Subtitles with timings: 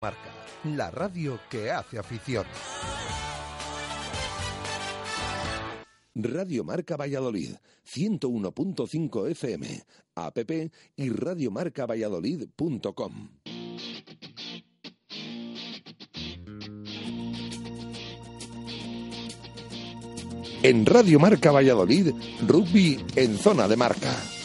[0.00, 0.30] Marca,
[0.62, 2.46] la radio que hace afición.
[6.14, 9.82] Radio Marca Valladolid, 101.5 FM,
[10.14, 10.38] app
[10.94, 13.28] y radiomarcavalladolid.com.
[20.62, 22.12] En Radio Marca Valladolid,
[22.46, 24.37] rugby en zona de marca.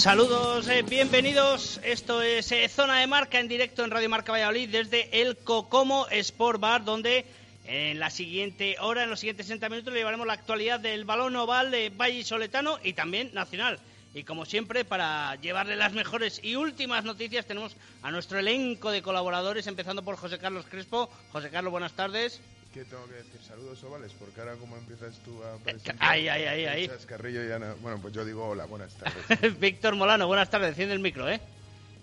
[0.00, 1.78] Saludos, eh, bienvenidos.
[1.84, 6.06] Esto es eh, Zona de Marca en directo en Radio Marca Valladolid desde el Cocomo
[6.08, 7.26] Sport Bar, donde
[7.66, 11.36] en la siguiente hora, en los siguientes 60 minutos, le llevaremos la actualidad del balón
[11.36, 13.78] oval de Valle Soletano y también nacional.
[14.14, 19.02] Y como siempre, para llevarle las mejores y últimas noticias, tenemos a nuestro elenco de
[19.02, 21.10] colaboradores, empezando por José Carlos Crespo.
[21.30, 22.40] José Carlos, buenas tardes.
[22.72, 23.40] ¿Qué tengo que decir?
[23.42, 25.96] Saludos ovales, porque ahora como empiezas tú a presentar...
[25.98, 26.86] Ay, ay, ay.
[26.86, 27.40] Chascarrillo.
[27.80, 28.94] Bueno, pues yo digo hola, buenas
[29.28, 29.58] tardes.
[29.58, 30.70] Víctor Molano, buenas tardes.
[30.70, 31.40] Enciende el micro, ¿eh?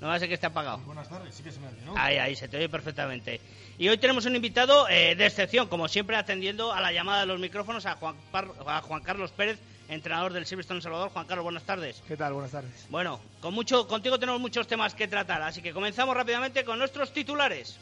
[0.01, 0.79] No va a ser que esté apagado.
[0.79, 1.93] Buenas tardes, sí que se me oye, ¿no?
[1.97, 3.39] Ahí, ahí, se te oye perfectamente.
[3.79, 7.27] Y hoy tenemos un invitado eh, de excepción, como siempre, atendiendo a la llamada de
[7.27, 9.57] los micrófonos a Juan, a Juan Carlos Pérez,
[9.87, 11.09] entrenador del Silverstone Salvador.
[11.09, 12.03] Juan Carlos, buenas tardes.
[12.07, 12.33] ¿Qué tal?
[12.33, 12.85] Buenas tardes.
[12.89, 17.11] Bueno, con mucho, contigo tenemos muchos temas que tratar, así que comenzamos rápidamente con nuestros
[17.13, 17.79] titulares.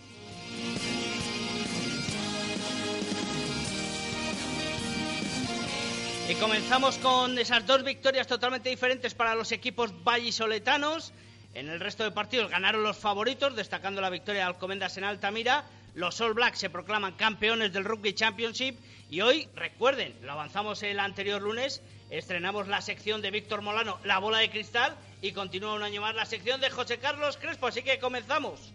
[6.28, 11.13] Y comenzamos con esas dos victorias totalmente diferentes para los equipos vallisoletanos.
[11.53, 15.66] En el resto de partidos ganaron los favoritos, destacando la victoria de Alcomendas en Altamira.
[15.94, 18.75] Los All Blacks se proclaman campeones del Rugby Championship.
[19.12, 24.18] Y hoy, recuerden, lo avanzamos el anterior lunes, estrenamos la sección de Víctor Molano, La
[24.18, 27.68] Bola de Cristal, y continúa un año más la sección de José Carlos Crespo.
[27.68, 28.74] Así que comenzamos.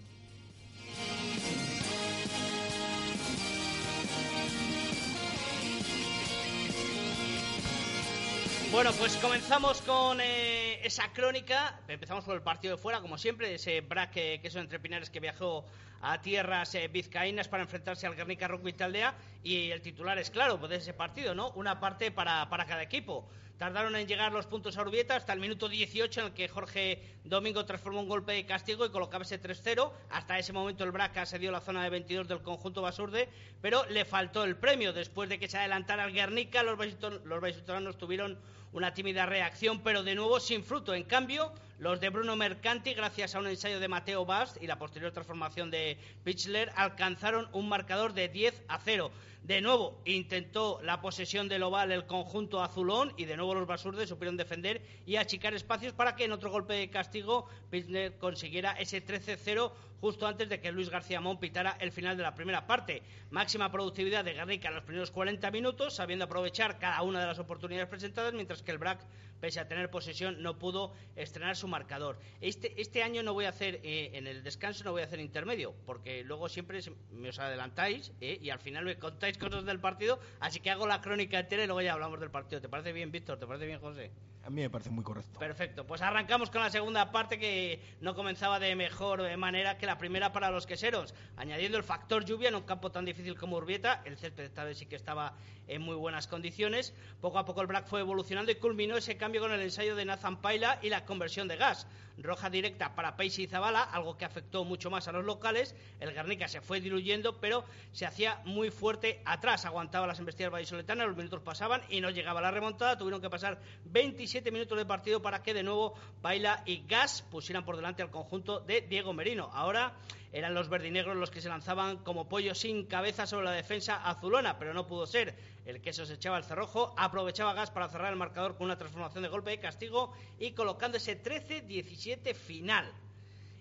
[8.72, 11.80] Bueno, pues comenzamos con eh, esa crónica.
[11.88, 15.18] Empezamos por el partido de fuera, como siempre, ese braque que son entre Pinares que
[15.18, 15.64] viajó
[16.00, 19.16] a tierras eh, vizcaínas para enfrentarse al Guernica Rugby Taldea.
[19.42, 21.50] Y el titular es claro, pues de ese partido, ¿no?
[21.56, 23.28] Una parte para, para cada equipo.
[23.60, 27.02] Tardaron en llegar los puntos a Urbieta hasta el minuto 18 en el que Jorge
[27.24, 29.92] Domingo transformó un golpe de castigo y colocaba ese 3-0.
[30.08, 33.28] Hasta ese momento el Braca se dio la zona de 22 del conjunto Basurde,
[33.60, 34.94] pero le faltó el premio.
[34.94, 38.38] Después de que se adelantara el Guernica, los vallisoletanos tuvieron
[38.72, 40.94] una tímida reacción, pero de nuevo sin fruto.
[40.94, 44.78] En cambio, los de Bruno Mercanti, gracias a un ensayo de Mateo Bast y la
[44.78, 49.10] posterior transformación de Pichler, alcanzaron un marcador de 10 a 0.
[49.42, 54.08] De nuevo intentó la posesión del oval el conjunto azulón y de nuevo los basurdes
[54.08, 59.04] supieron defender y achicar espacios para que en otro golpe de castigo Pilsner consiguiera ese
[59.04, 63.02] 13-0 justo antes de que Luis García Mon pitara el final de la primera parte.
[63.30, 67.38] Máxima productividad de Garrica en los primeros 40 minutos, sabiendo aprovechar cada una de las
[67.38, 69.00] oportunidades presentadas, mientras que el BRAC,
[69.40, 72.18] pese a tener posesión, no pudo estrenar su marcador.
[72.40, 75.20] Este, este año no voy a hacer, eh, en el descanso no voy a hacer
[75.20, 76.80] intermedio, porque luego siempre
[77.12, 80.86] me os adelantáis eh, y al final me contáis cosas del partido, así que hago
[80.86, 82.60] la crónica entera y luego ya hablamos del partido.
[82.60, 83.38] ¿Te parece bien, Víctor?
[83.38, 84.10] ¿Te parece bien, José?
[84.42, 85.38] A mí me parece muy correcto.
[85.38, 89.98] Perfecto, pues arrancamos con la segunda parte que no comenzaba de mejor manera que la
[89.98, 94.00] primera para los queseros, añadiendo el factor lluvia en un campo tan difícil como Urbieta,
[94.06, 95.34] el césped esta vez sí que estaba
[95.68, 99.42] en muy buenas condiciones, poco a poco el Black fue evolucionando y culminó ese cambio
[99.42, 101.86] con el ensayo de Nathan Paila y la conversión de gas,
[102.18, 106.12] roja directa para Paisi y Zabala, algo que afectó mucho más a los locales, el
[106.12, 111.16] Guernica se fue diluyendo, pero se hacía muy fuerte atrás, aguantaba las embestidas vallisoletanas, los
[111.16, 115.20] minutos pasaban y no llegaba la remontada, tuvieron que pasar 25 27 minutos de partido
[115.20, 115.92] para que de nuevo
[116.22, 119.50] Baila y Gas pusieran por delante al conjunto de Diego Merino.
[119.52, 119.94] Ahora
[120.32, 124.56] eran los verdinegros los que se lanzaban como pollo sin cabeza sobre la defensa azulona,
[124.56, 125.34] pero no pudo ser.
[125.66, 129.24] El queso se echaba el cerrojo, aprovechaba Gas para cerrar el marcador con una transformación
[129.24, 132.88] de golpe de castigo y colocando ese 13-17 final.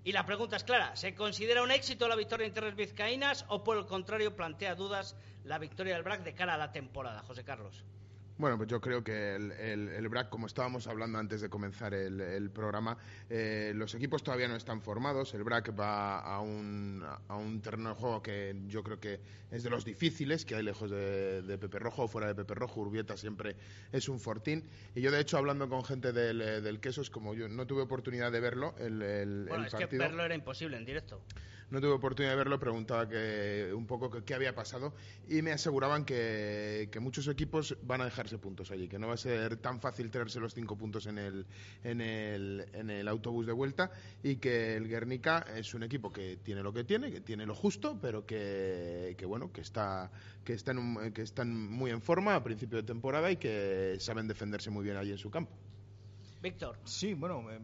[0.04, 3.64] Y la pregunta es clara, ¿se considera un éxito la victoria en tierras vizcaínas o
[3.64, 5.16] por el contrario plantea dudas
[5.46, 7.84] la victoria del BRAC de cara a la temporada, José Carlos?
[8.40, 12.50] Bueno, pues yo creo que el, el, BRAC, como estábamos hablando antes de comenzar el,
[12.52, 12.98] programa,
[13.30, 15.34] eh, los equipos todavía no están formados.
[15.34, 19.20] El BRAC va a un, a un terreno de juego que yo creo que
[19.52, 22.80] es de los difíciles, que hay lejos de, Pepe Rojo o fuera de Pepe Rojo.
[22.80, 23.58] Urbieta siempre
[23.92, 24.64] es un fortín.
[24.96, 28.32] Y yo, de hecho, hablando con gente del, del Quesos, como yo no tuve oportunidad
[28.32, 31.22] de verlo, el, bueno, es que verlo era imposible en directo
[31.72, 34.94] no tuve oportunidad de verlo, preguntaba que, un poco qué había pasado
[35.28, 39.18] y me aseguraban que, muchos equipos van a dejarse puntos allí, que no va a
[39.18, 41.46] ser tan fácil traerse los cinco puntos en el,
[41.84, 43.92] en el, en el autobús de vuelta
[44.24, 47.56] y que el Guernica es un equipo que tiene lo que tiene, que tiene lo
[47.56, 50.12] justo, pero que, bueno, que está
[50.44, 54.72] que están, que están muy en forma a principio de temporada y que saben defenderse
[54.72, 55.52] muy bien allí en su campo.
[56.42, 56.80] Víctor.
[56.86, 57.60] Sí, bueno, eh,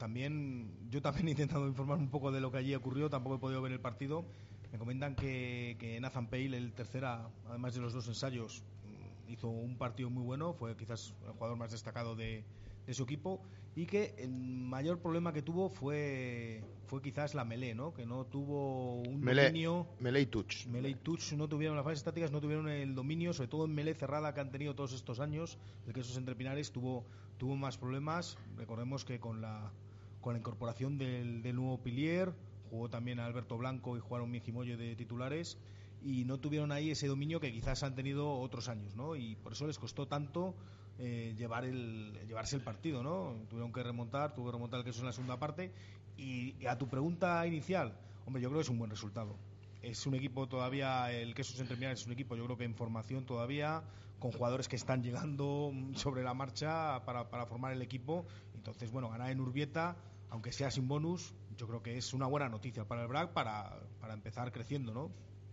[0.00, 3.38] también yo también he intentado informar un poco de lo que allí ocurrió, tampoco he
[3.38, 4.24] podido ver el partido.
[4.72, 9.48] Me comentan que, que Nathan Pale, el tercera, además de los dos ensayos, mm, hizo
[9.48, 12.44] un partido muy bueno, fue quizás el jugador más destacado de,
[12.90, 13.40] su equipo
[13.76, 17.94] y que el mayor problema que tuvo fue fue quizás la melee, ¿no?
[17.94, 19.86] Que no tuvo un dominio.
[20.00, 20.66] Melee touch.
[20.66, 23.94] Melee touch no tuvieron las fases estáticas, no tuvieron el dominio, sobre todo en melee
[23.94, 25.56] cerrada que han tenido todos estos años.
[25.86, 27.04] El que esos entrepinares tuvo
[27.40, 28.36] tuvo más problemas.
[28.56, 29.72] Recordemos que con la
[30.20, 32.32] con la incorporación del, nuevo Pilier,
[32.70, 35.58] jugó también a Alberto Blanco y jugaron Mijimoyo de titulares
[36.02, 39.16] y no tuvieron ahí ese dominio que quizás han tenido otros años, ¿no?
[39.16, 40.54] Y por eso les costó tanto
[40.98, 43.34] eh, llevar el, llevarse el partido, ¿no?
[43.48, 45.72] Tuvieron que remontar, tuvo que remontar el queso en la segunda parte.
[46.16, 47.96] Y, a tu pregunta inicial,
[48.26, 49.36] hombre, yo creo que es un buen resultado.
[49.82, 52.74] Es un equipo todavía, el queso en terminal es un equipo, yo creo que en
[52.74, 53.82] formación todavía,
[54.18, 58.26] con jugadores que están llegando sobre la marcha para, para formar el equipo.
[58.54, 59.96] Entonces, bueno, ganar en Urbieta
[60.30, 63.78] aunque sea sin bonus, yo creo que es una buena noticia para el BRAC para,
[64.00, 65.10] para empezar creciendo, ¿no?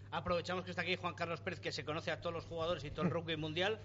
[0.09, 2.91] Aprovechamos que está aquí Juan Carlos Pérez, que se conoce a todos los jugadores y
[2.91, 3.79] todo el rugby mundial,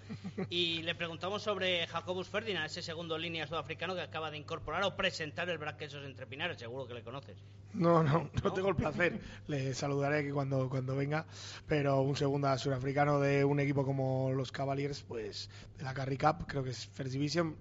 [0.51, 4.97] y le preguntamos sobre Jacobus Ferdinand, ese segundo línea sudafricano que acaba de incorporar o
[4.97, 7.37] presentar el BRAC esos entrepinares, seguro que le conoces.
[7.75, 9.19] No, no, no, tengo el placer.
[9.49, 11.27] Le saludaré cuando, cuando venga,
[11.67, 16.47] pero un segundo sudafricano de un equipo como los Cavaliers, pues de la Carry Cup,
[16.47, 17.57] creo que es First Division,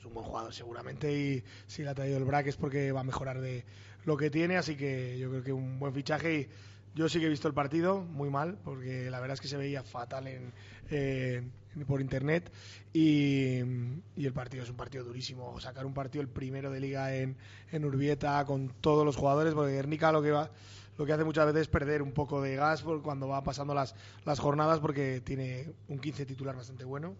[0.00, 3.00] es un buen jugador seguramente y si le ha traído el Brack es porque va
[3.00, 3.64] a mejorar de
[4.06, 6.48] lo que tiene, así que yo creo que un buen fichaje y
[6.94, 9.58] yo sí que he visto el partido muy mal porque la verdad es que se
[9.58, 10.52] veía fatal en,
[10.90, 11.42] eh,
[11.86, 12.50] por internet
[12.94, 15.60] y, el partido es un partido durísimo.
[15.60, 17.36] Sacar un partido el primero de liga en,
[17.70, 20.50] en Urbieta con todos los jugadores, porque Guernica lo que va
[20.98, 23.94] lo que hace muchas veces es perder un poco de gas cuando va pasando las,
[24.26, 27.14] las jornadas porque tiene un 15 titular bastante bueno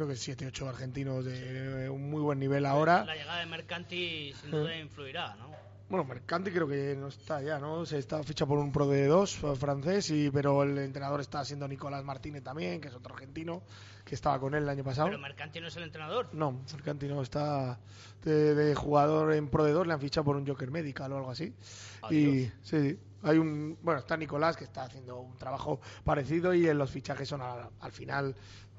[0.00, 3.04] creo que 7, 8 argentinos de un muy buen nivel ahora.
[3.04, 5.50] La llegada de Mercanti sin duda influirá, ¿no?
[5.90, 7.84] Bueno, Mercanti creo que no está ya, ¿no?
[7.84, 11.68] Se está fichado por un Pro de 2 francés, y, pero el entrenador está siendo
[11.68, 13.62] Nicolás Martínez también, que es otro argentino,
[14.06, 15.08] que estaba con él el año pasado.
[15.08, 16.30] ¿Pero Mercanti no es el entrenador?
[16.32, 17.78] No, Mercanti no, está
[18.24, 21.30] de, jugador en Pro de 2, le han fichado por un Joker Medical o algo
[21.30, 21.52] así.
[22.08, 26.78] Y sí, hay un, bueno, está Nicolás que está haciendo un trabajo parecido y en
[26.78, 28.34] los fichajes son al final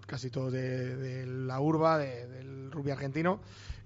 [0.06, 3.40] casi todos de, la urba, del rugby argentino.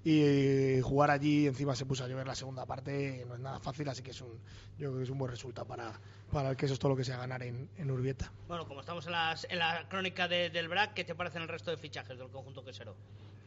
[0.08, 3.88] Y jugar allí, encima se puso a llover la segunda parte, no es nada fácil,
[3.88, 4.38] así que es un,
[4.78, 6.96] yo creo que es un buen resultado para, para el que eso es todo lo
[6.96, 8.30] que sea ganar en, en Urbieta.
[8.46, 9.14] Bueno, como estamos en,
[9.50, 12.94] en la crónica del BRAC, ¿qué te parecen el resto de fichajes del conjunto quesero?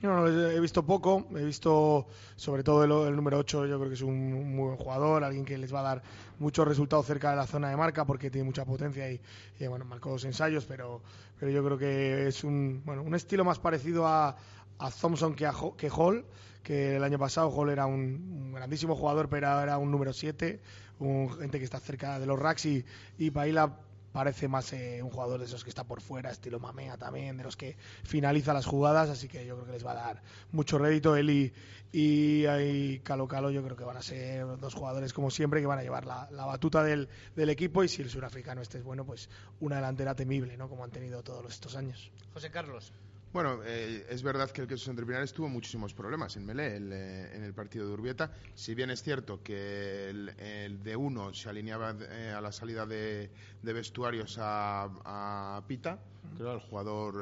[0.02, 4.02] No, he visto poco, he visto sobre todo el, número 8, yo creo que es
[4.02, 6.04] un, muy buen jugador, alguien que les va a dar
[6.40, 9.22] muchos resultados cerca de la zona de marca porque tiene mucha potencia y,
[9.70, 11.02] bueno, marcó dos ensayos, pero,
[11.40, 14.36] pero yo creo que es un, bueno, un estilo más parecido a,
[14.80, 16.26] a Thompson que, a, que Hall,
[16.64, 20.60] que el año pasado Hall era un, grandísimo jugador, pero era un número 7,
[21.00, 22.86] un gente que está cerca de los racks y,
[23.18, 23.78] y Paila
[24.12, 27.44] parece más eh, un jugador de esos que está por fuera, estilo Mamea también, de
[27.44, 30.78] los que finaliza las jugadas, así que yo creo que les va a dar mucho
[30.78, 31.54] rédito él y,
[31.92, 35.80] y, Calo Calo, yo creo que van a ser dos jugadores como siempre que van
[35.80, 39.30] a llevar la, batuta del, del, equipo y si el surafricano este es bueno, pues
[39.60, 40.70] una delantera temible, ¿no?
[40.70, 42.12] Como han tenido todos estos años.
[42.34, 42.92] José Carlos.
[43.32, 47.44] Bueno, eh, es verdad que el Quesos Entre tuvo muchísimos problemas en Melé, eh, en
[47.44, 48.32] el partido de Urbieta.
[48.56, 53.30] Si bien es cierto que el, de uno se alineaba eh, a la salida de,
[53.62, 56.00] vestuarios a, Pita,
[56.38, 57.14] creo, el jugador,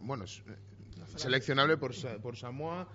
[0.00, 0.24] bueno,
[1.16, 1.92] seleccionable por,
[2.22, 2.88] por Samoa.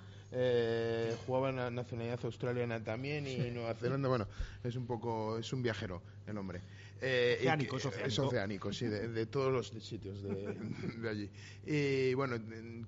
[1.28, 4.10] jugaba en la nacionalidad australiana también y Nueva Zelanda.
[4.10, 4.28] Bueno,
[4.64, 6.62] es un poco, es un viajero el hombre.
[7.02, 8.08] Eh, oceánico, es oceánico.
[8.08, 11.30] Es oceánico, sí, de, todos los sitios de, allí.
[11.66, 12.36] Y bueno,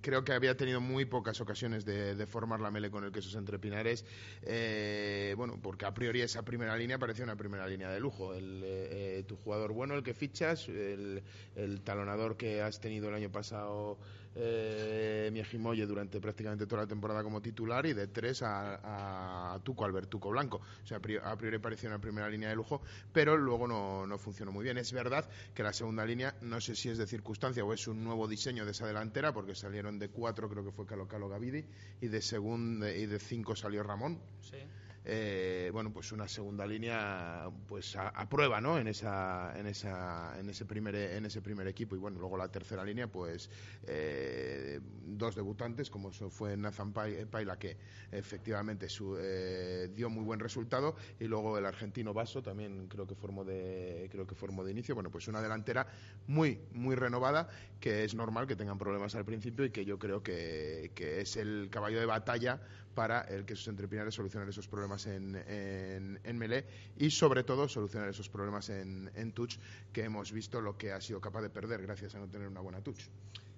[0.02, 3.60] creo que había tenido muy pocas ocasiones de, formar la mele con el quesos entre
[3.60, 4.06] pinares.
[4.44, 8.34] Eh, bueno, porque a priori esa primera línea parecía una primera línea de lujo.
[8.34, 11.24] El, eh, tu jugador bueno, el que fichas, el,
[11.56, 13.98] el talonador que has tenido el año pasado
[14.36, 19.86] eh, Miejimoye durante prácticamente toda la temporada como titular y de tres a, a Tuco,
[19.86, 20.62] Albertuco Blanco.
[20.84, 24.52] O sea, a priori parecía una primera línea de lujo, pero luego no, no funcionó
[24.52, 24.78] muy bien.
[24.78, 28.04] Es verdad que la segunda línea, no sé si es de circunstancia o es un
[28.04, 31.66] nuevo diseño de esa delantera, porque salieron de cuatro, creo que fue Calo Calo Gavidi,
[32.02, 34.20] y de, segundo y de cinco salió Ramón.
[34.42, 34.58] Sí.
[35.04, 38.78] Eh, bueno, pues una segunda línea pues a, prueba, ¿no?
[38.78, 42.50] En esa, en esa, en ese primer, en ese primer equipo y bueno, luego la
[42.50, 43.50] tercera línea, pues
[43.88, 47.78] eh, dos debutantes como fue Nathan Paila que
[48.12, 48.88] efectivamente
[49.20, 54.08] eh, dio muy buen resultado y luego el argentino Vaso también creo que formó de,
[54.12, 54.94] creo que formó de inicio.
[54.94, 55.88] Bueno, pues una delantera
[56.28, 60.22] muy, muy renovada que es normal que tengan problemas al principio y que yo creo
[60.22, 62.62] que, que es el caballo de batalla
[62.94, 66.66] para el que sus entrepinares solucionar esos problemas en, en, en Melee
[66.98, 69.58] y sobre todo solucionar esos problemas en, en Touch
[69.92, 72.62] que hemos visto lo que ha sido capaz de perder gracias a no tener una
[72.62, 73.02] buena Touch.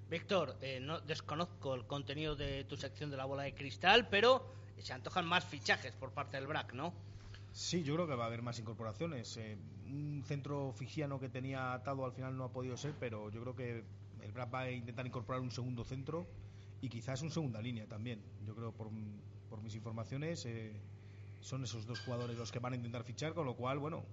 [0.10, 4.46] Víctor, eh, no desconozco el contenido de tu sección de la bola de cristal, pero
[4.78, 6.94] se antojan más fichajes por parte del BRAC, ¿no?
[7.52, 9.38] Sí, yo creo que va a haber más incorporaciones.
[9.38, 13.42] Eh, un centro fijiano que tenía atado al final no ha podido ser, pero yo
[13.42, 13.84] creo que
[14.22, 16.28] el BRAC va a intentar incorporar un segundo centro
[16.84, 18.22] y quizás un segunda línea también.
[18.46, 18.90] Yo creo, por,
[19.50, 20.74] por mis informaciones, eh,
[21.40, 24.04] son esos dos jugadores los que van a intentar fichar, con lo cual, bueno,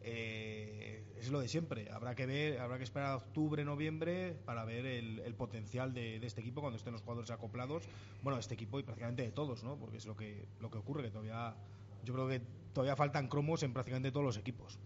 [0.00, 1.90] eh, es lo de siempre.
[1.90, 6.40] Habrá que ver, habrá que esperar a octubre, noviembre para ver el, potencial de, este
[6.40, 7.82] equipo cuando estén los jugadores acoplados.
[8.22, 9.76] Bueno, este equipo y prácticamente de todos, ¿no?
[9.76, 11.56] Porque es lo que lo que ocurre que todavía,
[12.04, 12.40] yo creo que
[12.72, 14.78] todavía faltan cromos en prácticamente todos los equipos.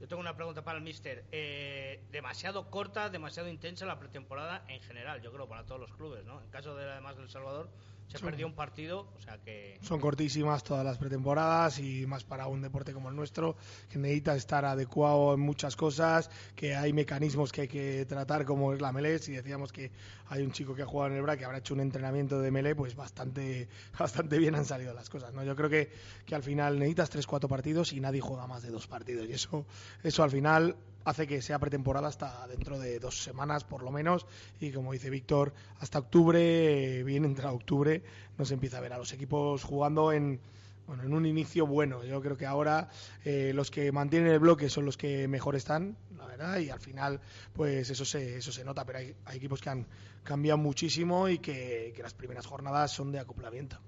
[0.00, 1.24] Yo tengo una pregunta para el Mister.
[1.30, 6.24] Eh, demasiado corta, demasiado intensa la pretemporada en general, yo creo, para todos los clubes,
[6.24, 6.42] ¿no?
[6.42, 7.70] En caso de además del Salvador,
[8.08, 9.78] se perdió un partido, o sea que...
[9.82, 13.56] Son cortísimas todas las pretemporadas y más para un deporte como el nuestro,
[13.88, 18.72] que necesita estar adecuado en muchas cosas, que hay mecanismos que hay que tratar como
[18.72, 19.18] es la melee.
[19.18, 19.90] Si decíamos que
[20.28, 22.50] hay un chico que ha jugado en el BRA que habrá hecho un entrenamiento de
[22.50, 23.68] melee, pues bastante,
[23.98, 25.32] bastante bien han salido las cosas.
[25.34, 25.42] ¿no?
[25.42, 25.90] Yo creo que,
[26.24, 29.28] que al final necesitas tres, cuatro partidos y nadie juega más de dos partidos.
[29.28, 29.66] Y eso,
[30.02, 34.26] eso al final hace que sea pretemporada hasta dentro de dos semanas por lo menos
[34.60, 37.93] y como dice Víctor hasta octubre bien entrado octubre
[38.38, 40.40] nos empieza a ver a los equipos jugando en
[40.86, 42.04] bueno, en un inicio bueno.
[42.04, 42.88] Yo creo que ahora
[43.24, 46.80] eh, los que mantienen el bloque son los que mejor están, la verdad, y al
[46.80, 47.20] final,
[47.52, 48.84] pues eso se, eso se nota.
[48.84, 49.86] Pero hay, equipos que han
[50.22, 53.78] cambiado muchísimo y que las primeras jornadas son de acoplamiento.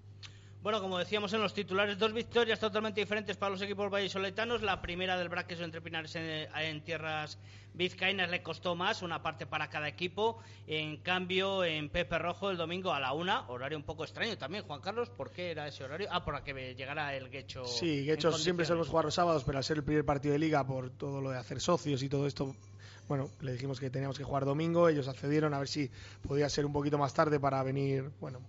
[0.67, 4.63] Bueno, como decíamos en los titulares, dos victorias totalmente diferentes para los equipos vallisoletanos.
[4.63, 7.39] La primera del Braqueso entre Pinares en, tierras
[7.73, 10.41] vizcaínas le costó más, una parte para cada equipo.
[10.67, 14.65] En cambio, en Pepe Rojo el domingo a la una, horario un poco extraño también,
[14.65, 15.09] Juan Carlos.
[15.09, 16.09] ¿Por qué era ese horario?
[16.11, 17.65] Ah, para que llegara el Guecho.
[17.65, 20.67] Sí, Guecho siempre solemos jugar los sábados, pero al ser el primer partido de liga,
[20.67, 22.57] por todo lo de hacer socios y todo esto,
[23.07, 25.93] bueno, le dijimos que teníamos que jugar domingo, ellos accedieron a ver si
[26.27, 28.41] podía ser un poquito más tarde para venir, bueno,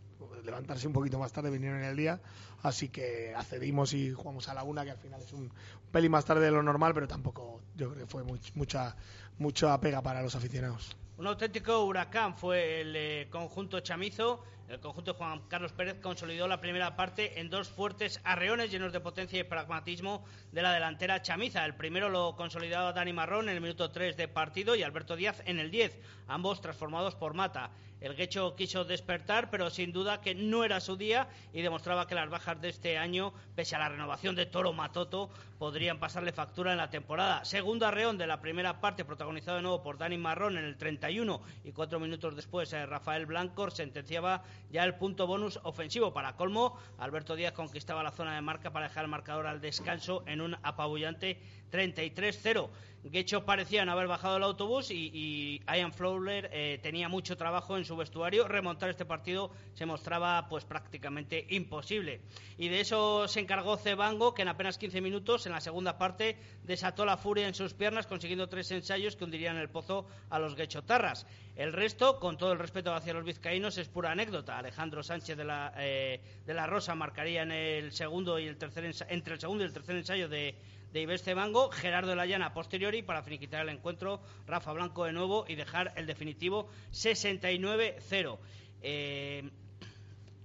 [0.47, 2.19] levantarse un poquito más tarde, vinieron en el día,
[2.63, 5.51] así que accedimos y jugamos a la una, que al final es un,
[5.91, 8.95] peli más tarde de lo normal, pero tampoco yo creo que fue mucha,
[9.37, 10.97] mucha pega para los aficionados.
[11.17, 16.45] Un auténtico huracán fue el eh, conjunto chamizo el conjunto de Juan Carlos Pérez consolidó
[16.45, 21.21] la primera parte en dos fuertes arreones llenos de potencia y pragmatismo de la delantera
[21.21, 21.63] chamiza.
[21.63, 25.41] El primero lo consolidaba Dani Marrón en el minuto 3 de partido y Alberto Díaz
[25.45, 27.71] en el 10, ambos transformados por Mata.
[27.99, 32.13] El Guecho quiso despertar, pero sin duda que no era su día y demostraba que
[32.13, 36.71] las bajas de este año, pese a la renovación de Toro Matoto, podrían pasarle factura
[36.71, 37.43] en la temporada.
[37.43, 41.41] Segundo arreón de la primera parte, protagonizado de nuevo por Dani Marrón en el 31
[41.63, 46.13] y cuatro minutos después eh, Rafael Blancor sentenciaba ya el punto bonus ofensivo.
[46.13, 50.23] Para colmo, Alberto Díaz conquistaba la zona de marca para dejar el marcador al descanso
[50.27, 52.69] en un apabullante 33-0.
[53.11, 57.77] Gecho parecía no haber bajado el autobús y, y Ian Fowler eh, tenía mucho trabajo
[57.77, 58.47] en su vestuario.
[58.47, 62.21] Remontar este partido se mostraba pues prácticamente imposible.
[62.57, 66.37] Y de eso se encargó Cebango, que en apenas 15 minutos, en la segunda parte,
[66.63, 70.55] desató la furia en sus piernas, consiguiendo tres ensayos que hundirían el pozo a los
[70.55, 71.25] Gechotarras.
[71.55, 74.57] El resto, con todo el respeto hacia los vizcaínos, es pura anécdota.
[74.57, 78.85] Alejandro Sánchez de la, eh, de la Rosa marcaría en el segundo y el tercer
[79.09, 80.55] entre el segundo y el tercer ensayo de
[80.93, 85.13] de Ives Cebango, Gerardo de la Llana posteriori para finiquitar el encuentro, Rafa Blanco de
[85.13, 88.37] nuevo y dejar el definitivo 69-0.
[88.81, 89.49] Eh,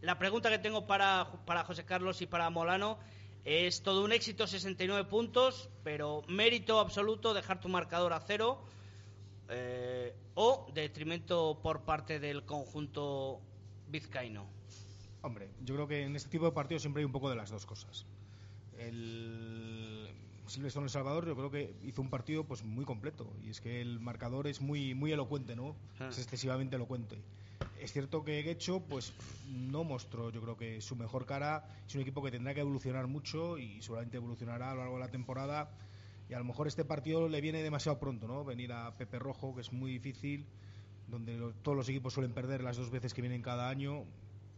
[0.00, 2.98] la pregunta que tengo para, para José Carlos y para Molano
[3.44, 8.62] es todo un éxito, 69 puntos, pero mérito absoluto dejar tu marcador a cero
[9.48, 13.40] eh, o detrimento por parte del conjunto
[13.88, 14.46] vizcaíno.
[15.22, 17.50] Hombre, yo creo que en este tipo de partidos siempre hay un poco de las
[17.50, 18.06] dos cosas.
[18.78, 19.81] El,
[20.52, 23.80] Silvestre El Salvador yo creo que hizo un partido pues muy completo y es que
[23.80, 25.74] el marcador es muy muy elocuente, ¿no?
[25.98, 26.08] Ah.
[26.10, 27.16] Es excesivamente elocuente.
[27.80, 29.12] Es cierto que Gecho pues
[29.46, 33.06] no mostró yo creo que su mejor cara, es un equipo que tendrá que evolucionar
[33.06, 35.70] mucho y seguramente evolucionará a lo largo de la temporada
[36.28, 38.44] y a lo mejor este partido le viene demasiado pronto, ¿no?
[38.44, 40.46] Venir a Pepe Rojo, que es muy difícil,
[41.08, 44.04] donde lo- todos los equipos suelen perder las dos veces que vienen cada año,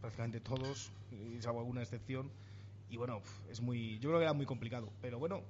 [0.01, 2.31] prácticamente todos, y salvo alguna excepción.
[2.89, 4.87] Y bueno, es muy, yo creo que era muy complicado.
[5.01, 5.41] Pero bueno,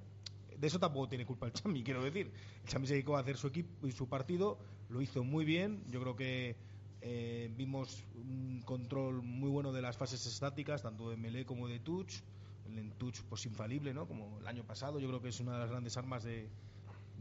[0.60, 2.32] de eso tampoco tiene culpa el Chami, quiero decir.
[2.64, 4.58] El Chami se dedicó a hacer su equipo y su partido,
[4.90, 5.84] lo hizo muy bien.
[5.90, 6.56] Yo creo que
[7.02, 11.80] eh, vimos un control muy bueno de las fases estáticas, tanto de melee como de
[11.80, 12.22] touch.
[12.68, 14.08] El en touch, pues infalible, ¿no?
[14.08, 16.50] Como el año pasado, yo creo que es una de las grandes armas de,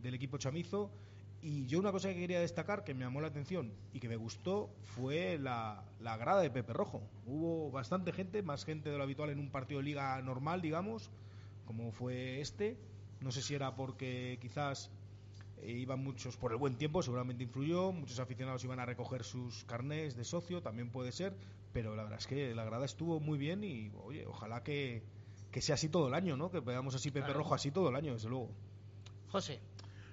[0.03, 0.91] del equipo chamizo.
[1.43, 4.17] Y yo una cosa que quería destacar, que me llamó la atención y que me
[4.17, 7.03] gustó, fue la, la grada de Pepe Rojo.
[7.27, 11.11] Hubo bastante gente, más gente de lo habitual en un partido de liga normal, digamos,
[11.67, 12.79] como fue este.
[13.25, 14.91] No sé si era porque quizás
[15.63, 19.65] eh, iban muchos por el buen tiempo, seguramente influyó, muchos aficionados iban a recoger sus
[19.65, 21.35] carnés de socio, también puede ser,
[21.73, 25.03] pero la verdad es que la grada estuvo muy bien y, oye, ojalá que,
[25.51, 26.51] que sea así todo el año, ¿no?
[26.51, 27.39] Que veamos así Pepe Claro.
[27.39, 28.51] Rojo así todo el año, desde luego.
[29.31, 29.59] José.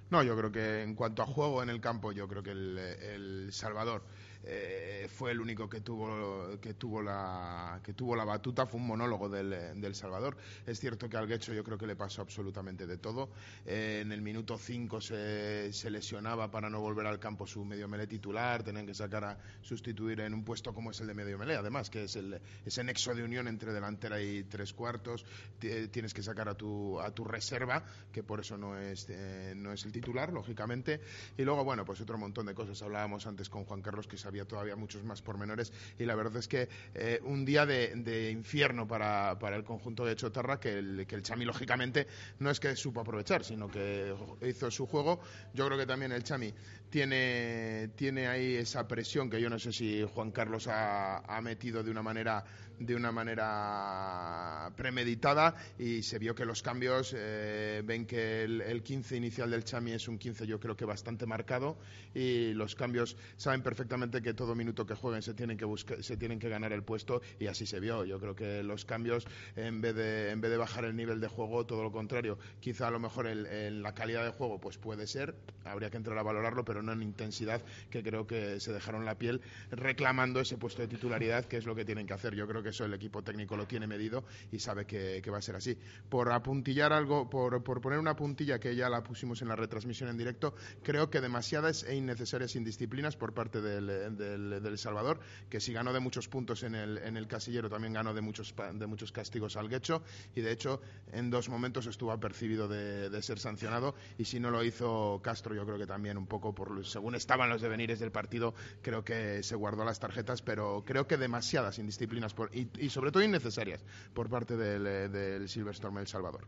[0.09, 2.77] No, yo creo que en cuanto a juego en el campo, yo creo que el,
[2.77, 4.03] el Salvador
[4.43, 8.87] eh, fue el único que tuvo que tuvo la que tuvo la batuta, fue un
[8.87, 9.49] monólogo del,
[9.79, 10.37] del Salvador.
[10.65, 13.29] Es cierto que al Guecho yo creo que le pasó absolutamente de todo.
[13.65, 17.87] Eh, en el minuto 5 se, se lesionaba para no volver al campo su medio
[17.87, 21.37] melé titular, tenían que sacar a sustituir en un puesto como es el de medio
[21.37, 25.25] melé, además, que es el, ese nexo de unión entre delantera y tres cuartos.
[25.59, 29.53] T- Tienes que sacar a tu, a tu reserva, que por eso no es, eh,
[29.55, 31.01] no es el titular, lógicamente.
[31.37, 32.81] Y luego, bueno, pues otro montón de cosas.
[32.81, 36.47] Hablábamos antes con Juan Carlos que sabía todavía muchos más pormenores y la verdad es
[36.47, 41.05] que eh, un día de, de infierno para, para el conjunto de Chotarra que el,
[41.05, 42.07] que el Chami, lógicamente,
[42.39, 44.15] no es que supo aprovechar, sino que
[44.47, 45.19] hizo su juego.
[45.53, 46.53] Yo creo que también el Chami
[46.89, 51.83] tiene, tiene ahí esa presión que yo no sé si Juan Carlos ha, ha metido
[51.83, 52.45] de una manera
[52.79, 58.83] de una manera premeditada y se vio que los cambios eh, ven que el, el
[58.83, 61.77] 15 inicial del Chami es un 15 yo creo que bastante marcado
[62.13, 66.17] y los cambios saben perfectamente que todo minuto que jueguen se tienen que buscar, se
[66.17, 68.05] tienen que ganar el puesto y así se vio.
[68.05, 71.27] Yo creo que los cambios en vez de en vez de bajar el nivel de
[71.27, 72.37] juego todo lo contrario.
[72.59, 75.97] Quizá a lo mejor el- el- la calidad de juego pues puede ser habría que
[75.97, 80.39] entrar a valorarlo pero no en intensidad que creo que se dejaron la piel reclamando
[80.39, 82.35] ese puesto de titularidad que es lo que tienen que hacer.
[82.35, 85.41] Yo creo que eso el equipo técnico lo tiene medido y sabe que, va a
[85.41, 85.77] ser así.
[86.09, 90.09] Por apuntillar algo por, por poner una puntilla que ya la pusimos en la retransmisión
[90.09, 95.73] en directo creo que demasiadas e innecesarias indisciplinas por parte del, del, Salvador que si
[95.73, 99.11] ganó de muchos puntos en el, en el casillero también ganó de muchos de muchos
[99.11, 100.01] castigos al Guecho
[100.35, 100.81] y de hecho
[101.11, 105.53] en dos momentos estuvo apercibido de, de ser sancionado y si no lo hizo Castro
[105.53, 109.43] yo creo que también un poco por según estaban los devenires del partido creo que
[109.43, 113.83] se guardó las tarjetas pero creo que demasiadas indisciplinas por, y, y sobre todo innecesarias
[114.13, 116.47] por parte del, eh, del Silverstorm El Salvador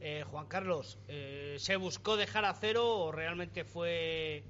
[0.00, 4.44] Eh, Juan Carlos, eh, ¿se buscó dejar a cero o realmente fue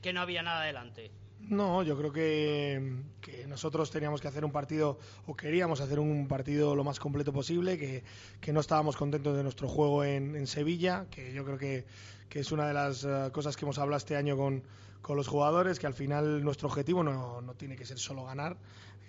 [0.00, 1.10] que no había nada adelante?
[1.38, 6.28] No, yo creo que, que nosotros teníamos que hacer un partido, o queríamos hacer un
[6.28, 8.04] partido lo más completo posible, que,
[8.40, 11.84] que no estábamos contentos de nuestro juego en, en Sevilla, que yo creo que,
[12.28, 14.62] que es una de las cosas que hemos hablado este año con,
[15.00, 18.56] con los jugadores, que al final nuestro objetivo no, no tiene que ser solo ganar,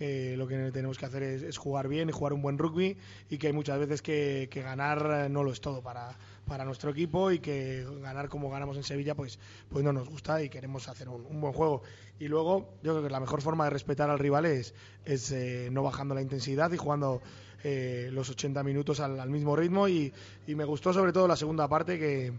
[0.04, 2.98] que lo que tenemos que hacer es, jugar bien y jugar un buen rugby
[3.30, 6.66] y que hay muchas veces que, que ganar eh, no lo es todo para, para
[6.66, 9.40] nuestro equipo y que ganar como ganamos en Sevilla pues,
[9.70, 11.84] pues no nos gusta y queremos hacer un, buen juego.
[12.20, 14.74] Y luego yo creo que la mejor forma de respetar al rival es,
[15.06, 17.22] es eh, no bajando la intensidad y jugando
[17.64, 20.12] eh, los 80 minutos al, mismo ritmo y,
[20.48, 22.34] y me gustó sobre todo la segunda parte que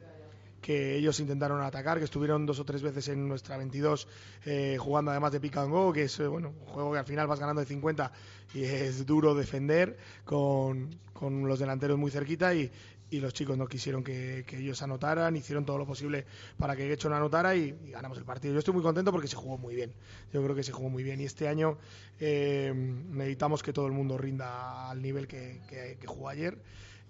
[0.64, 4.08] que ellos intentaron atacar, que estuvieron dos o tres veces en nuestra 22
[4.46, 7.04] eh, jugando además de pick and go, que es eh, bueno, un juego que al
[7.04, 8.10] final vas ganando de 50
[8.54, 12.70] y es duro defender con, con los delanteros muy cerquita y,
[13.10, 16.24] y los chicos no quisieron que, ellos anotaran, hicieron todo lo posible
[16.56, 18.54] para que Gecho no anotara y, ganamos el partido.
[18.54, 19.92] Yo estoy muy contento porque se jugó muy bien.
[20.32, 21.76] Yo creo que se jugó muy bien y este año
[22.20, 26.56] eh, necesitamos que todo el mundo rinda al nivel que jugó ayer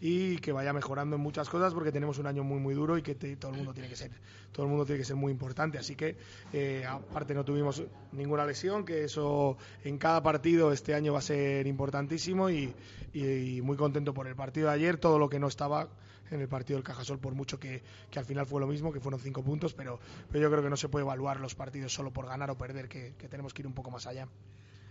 [0.06, 3.02] y que vaya mejorando en muchas cosas porque tenemos un año muy muy duro y
[3.02, 4.10] que todo el mundo tiene que ser
[4.52, 5.78] todo el mundo tiene que ser muy importante.
[5.78, 6.18] Así que
[6.52, 11.22] eh, aparte no tuvimos ninguna lesión que eso en cada partido este año va a
[11.22, 12.74] ser importantísimo y,
[13.62, 14.98] muy contento por el partido de ayer.
[14.98, 15.88] Todo lo que no estaba
[16.30, 19.00] en el partido del Cajasol por mucho que, que al final fue lo mismo que
[19.00, 22.12] fueron cinco puntos pero, pero yo creo que no se puede evaluar los partidos solo
[22.12, 24.26] por ganar o perder que tenemos que ir un poco más allá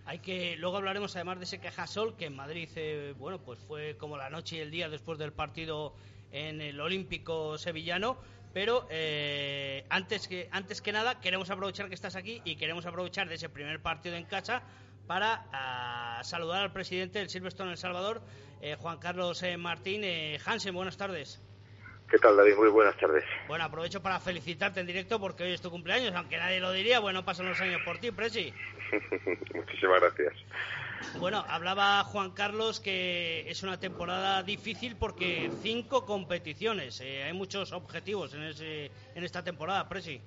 [0.05, 3.95] hay que luego hablaremos además de ese Cajasol que en Madrid eh, bueno pues fue
[3.97, 5.95] como la noche y el día después del partido
[6.31, 8.17] en el Olímpico sevillano
[8.53, 13.29] pero eh, antes que antes que nada queremos aprovechar que estás aquí y queremos aprovechar
[13.29, 14.63] de ese primer partido en casa
[15.07, 18.21] para ah, saludar al presidente del Silverstone El Salvador
[18.61, 20.03] eh, Juan Carlos Martín.
[20.45, 21.41] Hansen buenas tardes
[22.09, 22.55] ¿Qué tal, David?
[22.55, 23.23] Muy buenas tardes.
[23.47, 26.99] Bueno, aprovecho para felicitarte en directo porque hoy es tu cumpleaños, aunque nadie lo diría.
[26.99, 28.53] Bueno, pasan los años por ti, Presi.
[29.53, 30.33] Muchísimas gracias.
[31.19, 37.01] Bueno, hablaba Juan Carlos que es una temporada difícil porque cinco competiciones.
[37.01, 40.21] Eh, hay muchos objetivos en, ese, en esta temporada, Presi.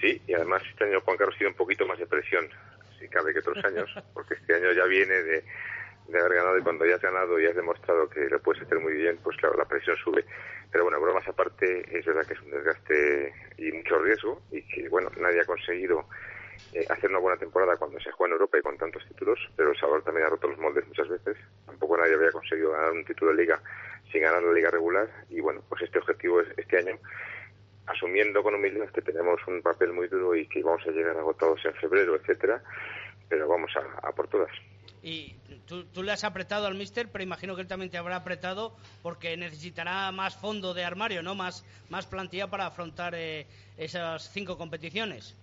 [0.00, 2.48] Sí, y además este año Juan Carlos tiene un poquito más de presión,
[2.98, 5.44] si cabe que otros años, porque este año ya viene de,
[6.12, 8.78] de haber ganado y cuando ya has ganado y has demostrado que lo puedes hacer
[8.78, 10.24] muy bien, pues claro, la presión sube.
[10.70, 14.88] Pero bueno, bromas aparte, es verdad que es un desgaste y mucho riesgo y que,
[14.88, 16.06] bueno, nadie ha conseguido
[16.72, 19.70] eh, hacer una buena temporada cuando se juega en Europa y con tantos títulos, pero
[19.70, 21.36] El Salvador también ha roto los moldes muchas veces.
[21.66, 23.60] Tampoco nadie había conseguido ganar un título de liga
[24.10, 26.98] sin ganar la liga regular y bueno, pues este objetivo es este año
[27.86, 31.64] asumiendo con humildad que tenemos un papel muy duro y que vamos a llegar agotados
[31.64, 32.62] en febrero, etcétera,
[33.28, 34.52] pero vamos a, a por todas.
[35.02, 35.34] Y
[35.66, 39.36] tú, le has apretado al mister, pero imagino que él también te habrá apretado porque
[39.36, 41.34] necesitará más fondo de armario, ¿no?
[41.34, 45.36] Más, más plantilla para afrontar eh, esas cinco competiciones.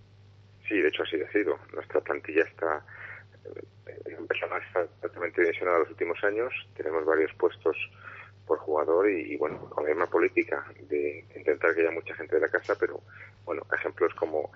[0.67, 1.59] Sí, de hecho así ha sido.
[1.73, 2.85] Nuestra plantilla está
[3.87, 6.53] eh, empezando a estar totalmente dimensionada los últimos años.
[6.77, 7.75] Tenemos varios puestos
[8.49, 12.41] por jugador y, bueno, con la misma política de intentar que haya mucha gente de
[12.41, 12.99] la casa, pero
[13.45, 14.51] bueno, ejemplos como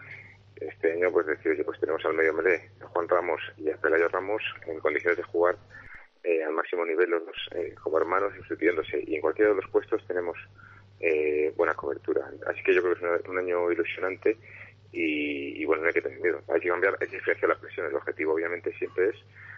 [0.57, 4.07] este año pues decir pues tenemos al medio melee a Juan Ramos y a Pelayo
[4.07, 5.57] Ramos en condiciones de jugar
[6.23, 10.05] eh, al máximo nivel los eh, como hermanos sustituyéndose y en cualquiera de los puestos
[10.07, 10.37] tenemos
[10.99, 14.37] eh, buena cobertura así que yo creo que es un, año ilusionante
[14.91, 16.41] y, bueno no hay que tener miedo.
[16.49, 17.87] Hay que cambiar hay que diferenciar la presión.
[17.87, 19.15] El objetivo obviamente siempre es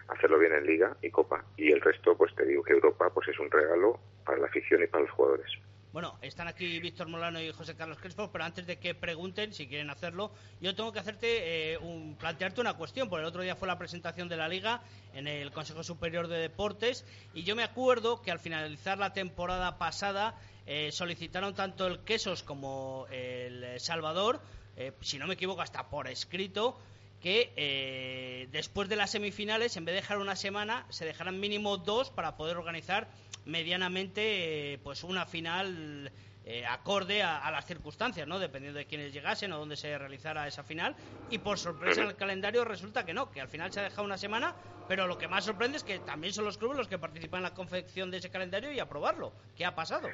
[0.08, 1.44] hacerlo bien en Liga y Copa.
[1.58, 4.82] Y el resto pues te digo que Europa pues es un regalo para la afición
[4.82, 5.50] y para los jugadores
[5.96, 9.66] bueno, están aquí Víctor Molano y José Carlos Crespo, pero antes de que pregunten, si
[9.66, 10.30] quieren hacerlo,
[10.60, 13.78] yo tengo que hacerte eh, un, plantearte una cuestión, porque el otro día fue la
[13.78, 14.82] presentación de la Liga
[15.14, 19.78] en el Consejo Superior de Deportes, y yo me acuerdo que al finalizar la temporada
[19.78, 24.42] pasada eh, solicitaron tanto el Quesos como el Salvador,
[24.76, 26.78] eh, si no me equivoco, hasta por escrito,
[27.26, 32.10] que después de las semifinales, en vez de dejar una semana, se dejaran mínimo dos
[32.10, 33.08] para poder organizar
[33.44, 36.10] medianamente eh, pues una final
[36.44, 38.38] eh, acorde a, las circunstancias, ¿no?
[38.38, 40.94] Dependiendo de quiénes llegasen o dónde se realizara esa final.
[41.30, 44.04] Y por sorpresa en el calendario resulta que no, que al final se ha dejado
[44.04, 44.54] una semana,
[44.88, 47.44] pero lo que más sorprende es que también son los clubes los que participan en
[47.44, 49.32] la confección de ese calendario y aprobarlo.
[49.56, 50.08] ¿Qué ha pasado?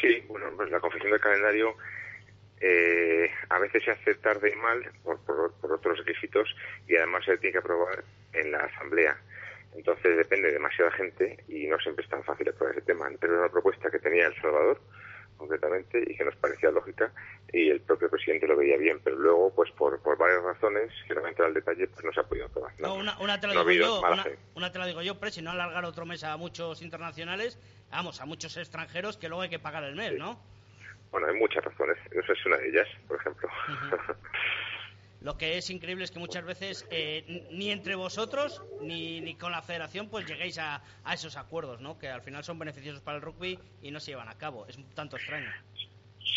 [0.00, 1.74] Sí, bueno, pues la confección del calendario
[2.60, 6.54] eh, a veces se hace tarde y mal por, por otros requisitos
[6.86, 9.16] y además se tiene que aprobar en la asamblea.
[9.74, 13.08] Entonces depende de demasiada gente y no siempre es tan fácil aprobar ese tema.
[13.20, 14.80] Pero era una propuesta que tenía El Salvador,
[15.36, 17.10] concretamente, y que nos parecía lógica,
[17.50, 21.14] y el propio presidente lo veía bien, pero luego, pues por, por varias razones, que
[21.14, 22.72] no me entrar al detalle, pues no se ha podido aprobar.
[22.78, 24.02] No, una, una, te lo digo yo,
[24.54, 27.58] una, te lo digo yo, pero si no alargar otro mes a muchos internacionales,
[27.90, 30.38] vamos, a muchos extranjeros que luego hay que pagar el mes, ¿no?
[31.10, 33.48] Bueno, hay muchas razones, esa es una de ellas, por ejemplo.
[35.22, 39.52] Lo que es increíble es que muchas veces eh, ni entre vosotros ni, ni, con
[39.52, 41.98] la federación pues lleguéis a, a, esos acuerdos, ¿no?
[41.98, 44.66] Que al final son beneficiosos para el rugby y no se llevan a cabo.
[44.66, 45.50] Es un tanto extraño.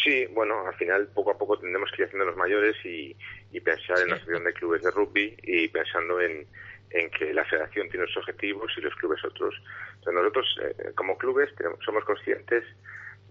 [0.03, 3.15] Sí, bueno, al final poco a poco tendremos que ir haciendo los mayores y,
[3.53, 6.45] y pensar en la asociación de clubes de rugby y pensando en,
[6.89, 9.55] en que la federación tiene sus objetivos y los clubes otros.
[9.95, 11.49] Entonces nosotros, eh, como clubes,
[11.85, 12.65] somos conscientes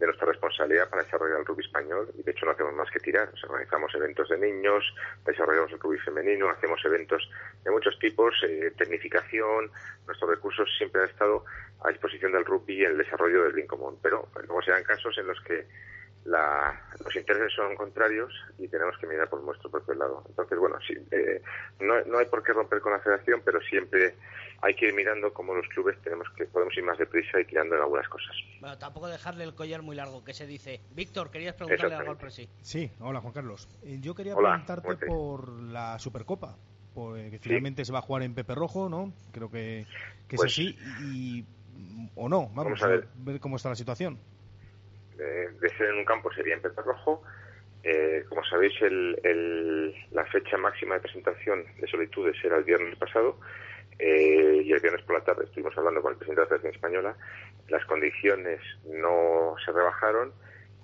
[0.03, 2.11] de nuestra responsabilidad para desarrollar el rugby español.
[2.19, 3.31] Y de hecho no hacemos más que tirar.
[3.49, 4.83] organizamos eventos de niños,
[5.25, 7.31] desarrollamos el rugby femenino, hacemos eventos
[7.63, 9.71] de muchos tipos, eh, tecnificación,
[10.05, 11.45] nuestros recursos siempre han estado
[11.85, 15.17] a disposición del rugby y el desarrollo del bien común, pero luego se dan casos
[15.19, 15.67] en los que
[16.25, 20.23] los intereses son contrarios y tenemos que mirar por nuestro propio lado.
[20.29, 21.43] Entonces, bueno, sí, eh,
[21.81, 24.15] no, no, hay por qué romper con la federación, pero siempre
[24.61, 27.75] hay que ir mirando cómo los clubes tenemos que podemos ir más deprisa y tirando
[27.75, 28.37] en algunas cosas.
[28.61, 30.81] Bueno, tampoco dejarle el collar muy largo, que se dice.
[30.93, 32.49] Víctor, querías preguntarle algo al presi.
[32.63, 33.69] Sí, hola Juan Carlos.
[33.83, 36.57] Eh, yo quería preguntarte por la Supercopa,
[36.95, 39.13] pues, que finalmente se va a jugar en Pepe Rojo, ¿no?
[39.33, 39.87] Creo que,
[40.29, 41.45] que es pues así y
[42.15, 42.49] o no.
[42.55, 44.19] Vamos, a ver cómo está la situación
[45.23, 47.23] de, ser en un campo sería en Pepe Rojo.
[47.85, 53.39] Eh, como sabéis, el, la fecha máxima de presentación de solicitudes era el viernes pasado
[53.99, 56.75] eh, y el viernes por la tarde estuvimos hablando con el presidente de la Federación
[56.75, 57.17] Española.
[57.69, 60.33] Las condiciones no se rebajaron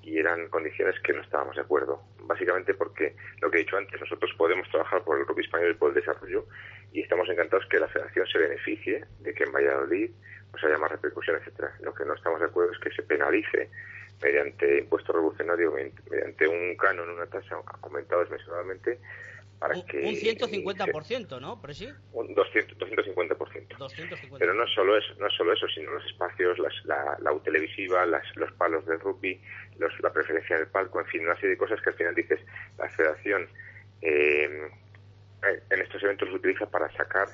[0.02, 2.02] y eran condiciones que no estábamos de acuerdo.
[2.22, 5.74] Básicamente porque, lo que he dicho antes, nosotros podemos trabajar por el rugby español y
[5.74, 6.46] por el desarrollo
[6.92, 10.10] y estamos encantados que la federación se beneficie de que en Valladolid
[10.50, 11.74] pues haya más repercusión, etcétera.
[11.80, 13.68] Lo que no estamos de acuerdo es que se penalice
[14.22, 15.72] mediante impuesto revolucionario,
[16.10, 18.98] mediante un canon, una tasa aumentada desmesuradamente,
[19.58, 19.98] para un, que...
[19.98, 21.60] Un 150%, ¿no?
[21.60, 21.88] ¿Pero sí?
[22.12, 23.68] Un 200, 250%.
[23.68, 24.36] 250%.
[24.38, 28.24] Pero no solo eso, no solo eso, sino los espacios, las, la, la televisiva, las,
[28.36, 29.40] los palos de rugby,
[29.78, 32.40] los, la preferencia del palco, en fin, una serie de cosas que al final dices,
[32.78, 33.48] la federación
[34.02, 34.70] eh,
[35.70, 37.28] en estos eventos lo utiliza para sacar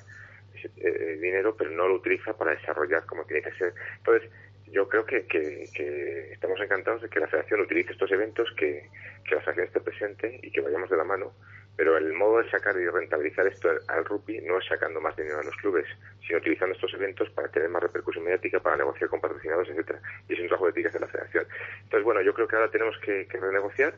[0.77, 3.75] eh, dinero, pero no lo utiliza para desarrollar como tiene que ser.
[3.99, 4.31] Entonces,
[4.67, 8.89] yo creo que, que, estamos encantados de que la federación utilice estos eventos, que,
[9.25, 11.33] la federación esté presente y que vayamos de la mano.
[11.77, 15.41] Pero el modo de sacar y rentabilizar esto al rugby no es sacando más dinero
[15.41, 15.87] a los clubes,
[16.25, 20.01] sino utilizando estos eventos para tener más repercusión mediática, para negociar con patrocinadores, etcétera.
[20.29, 21.47] Y es un trabajo de ética de la federación.
[21.83, 23.95] Entonces, bueno, yo creo que ahora tenemos que, renegociar.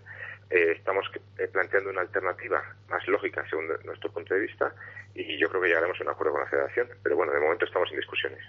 [0.48, 1.04] Eh, estamos
[1.38, 4.72] eh, planteando una alternativa más lógica según nuestro punto de vista
[5.12, 6.88] y yo creo que llegaremos a un acuerdo con la federación.
[7.02, 8.40] Pero bueno, de momento estamos en discusiones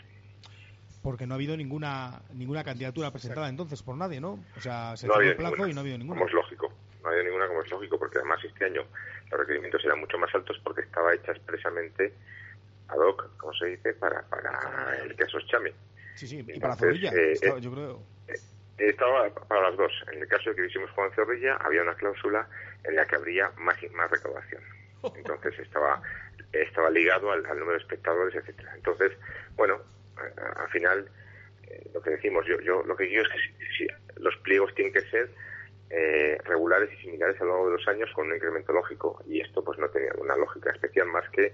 [1.07, 4.43] porque no ha habido ninguna ninguna candidatura presentada entonces por nadie, ¿no?
[4.57, 6.19] O sea, se no el plazo y no ha habido ninguna.
[6.19, 6.69] Como es lógico,
[7.01, 8.81] no ha habido ninguna como es lógico, porque además este año
[9.31, 12.13] los requerimientos eran mucho más altos porque estaba hecha expresamente
[12.89, 15.71] ad hoc, como se dice, para, para el caso Chami.
[16.15, 18.01] Sí, sí, y para Zorrilla, eh, estaba, yo creo.
[18.27, 18.39] Eh,
[18.77, 19.93] estaba para las dos.
[20.11, 22.49] En el caso de que hicimos Juan Zorrilla, había una cláusula
[22.83, 24.61] en la que habría más, más recaudación.
[25.15, 26.01] Entonces estaba
[26.51, 28.73] estaba ligado al, al número de espectadores, etcétera.
[28.75, 29.13] Entonces,
[29.55, 29.79] bueno,
[30.55, 31.09] al final
[31.69, 33.87] eh, lo que decimos yo yo lo que quiero es que si,
[34.21, 35.29] los pliegos tienen que ser
[35.89, 39.23] eh, regulares y similares a lo largo de los años con un incremento lógico.
[39.25, 41.53] Y esto pues no tenía una lógica especial más que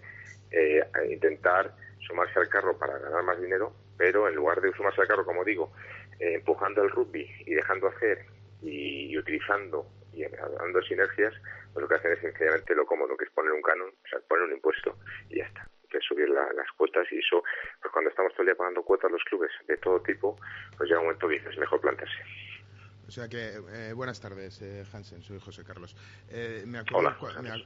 [0.51, 5.07] eh, intentar sumarse al carro para ganar más dinero pero en lugar de sumarse al
[5.07, 5.71] carro como digo
[6.19, 8.25] empujando el rugby y dejando hacer
[8.61, 11.33] y, utilizando y dando sinergias
[11.71, 14.19] pues lo que hacen es sencillamente lo cómodo que es poner un canon o sea
[14.27, 14.97] poner un impuesto
[15.29, 17.43] y ya está que subir las cuotas y eso,
[17.81, 20.35] pues cuando estamos todo el día pagando cuotas los clubes de todo tipo,
[20.77, 22.23] pues llega un momento que es mejor plantearse.
[23.07, 25.95] O sea que, eh, buenas tardes, eh, Hansen, soy José Carlos.
[26.29, 27.13] Eh, me, acuerdo,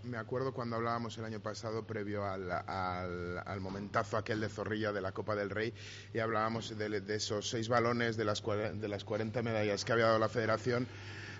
[0.04, 5.00] me, acuerdo cuando hablábamos el año pasado, previo al, al, momentazo aquel de Zorrilla de
[5.00, 5.74] la Copa del Rey,
[6.13, 10.08] y hablábamos de, de esos seis balones, de las, de las 40 medallas que había
[10.08, 10.88] dado la Federación.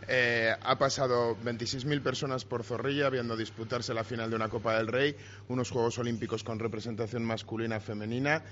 [0.08, 4.88] Eh, ha pasado 26.000 personas por Zorrilla viendo disputarse la final de una Copa del
[4.88, 5.16] Rey,
[5.50, 8.44] unos Juegos Olímpicos con representación masculina femenina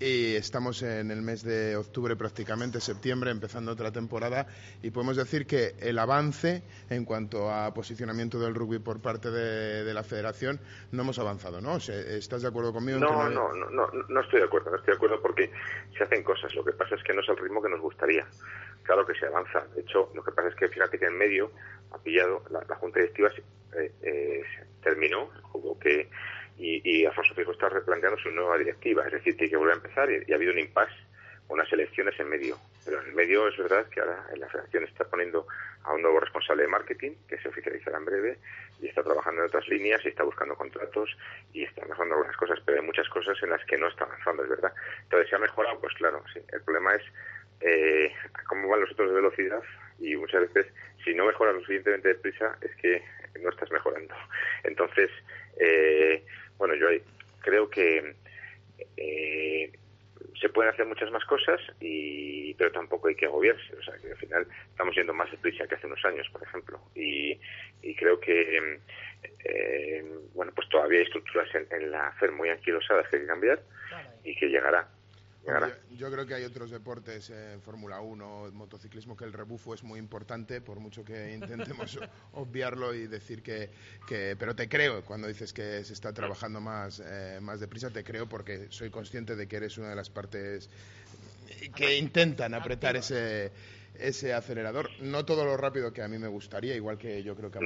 [0.00, 4.46] y estamos en el mes de octubre prácticamente, septiembre, empezando otra temporada
[4.82, 9.94] y podemos decir que el avance en cuanto a posicionamiento del rugby por parte de,
[9.94, 10.58] la federación
[10.90, 11.76] no hemos avanzado, ¿no?
[11.76, 12.98] ¿Estás de acuerdo conmigo?
[12.98, 15.52] No, no, no, no, no estoy de acuerdo, no estoy de acuerdo porque
[15.96, 18.26] se hacen cosas, lo que pasa es que no es el ritmo que nos gustaría
[18.84, 19.66] claro que se avanza.
[19.74, 21.50] De hecho, lo que pasa es que fíjate que en medio
[21.90, 23.30] ha pillado, la, Junta Directiva
[23.76, 24.42] eh, eh,
[24.82, 26.08] terminó, jugó que,
[26.58, 29.76] y, y Alfonso Fijo está replanteando su nueva directiva, es decir, tiene que volver a
[29.76, 30.94] empezar y, ha habido un impasse,
[31.48, 32.58] unas elecciones en medio.
[32.84, 35.46] Pero en medio es verdad que ahora la Federación está poniendo
[35.84, 38.38] a un nuevo responsable de marketing, que se oficializará en breve,
[38.80, 41.16] y está trabajando en otras líneas y está buscando contratos
[41.52, 44.42] y está mejorando algunas cosas, pero hay muchas cosas en las que no está avanzando,
[44.42, 44.72] es verdad.
[45.02, 45.80] Entonces, ¿se ha mejorado?
[45.80, 46.40] Pues claro, sí.
[46.52, 47.02] El problema es
[47.64, 48.12] eh,
[48.46, 49.62] cómo van los otros de velocidad
[49.98, 50.72] y muchas veces
[51.02, 53.02] si no mejoras lo suficientemente deprisa es que
[53.40, 54.14] no estás mejorando.
[54.62, 55.10] Entonces,
[55.58, 56.24] eh,
[56.58, 56.88] bueno, yo
[57.40, 58.14] creo que
[58.96, 59.72] eh,
[60.40, 63.76] se pueden hacer muchas más cosas, y, pero tampoco hay que agobiarse.
[63.76, 66.80] O sea, que al final estamos yendo más deprisa que hace unos años, por ejemplo.
[66.94, 67.38] Y,
[67.96, 68.80] creo que,
[69.44, 73.60] eh, bueno, pues todavía hay estructuras en, la FER muy anquilosadas que hay que cambiar
[74.24, 74.88] y que llegará
[75.90, 79.98] Yo, creo que hay otros deportes en Fórmula 1, motociclismo, que el rebufo es muy
[79.98, 81.98] importante, por mucho que intentemos
[82.32, 83.70] obviarlo y decir que,
[84.06, 88.02] que, Pero te creo cuando dices que se está trabajando más, eh, más deprisa, te
[88.02, 90.70] creo porque soy consciente de que eres una de las partes
[91.74, 93.52] que intentan apretar ese
[93.98, 94.90] ese acelerador.
[95.00, 97.62] No todo lo rápido que a mí me gustaría, igual que yo creo que a,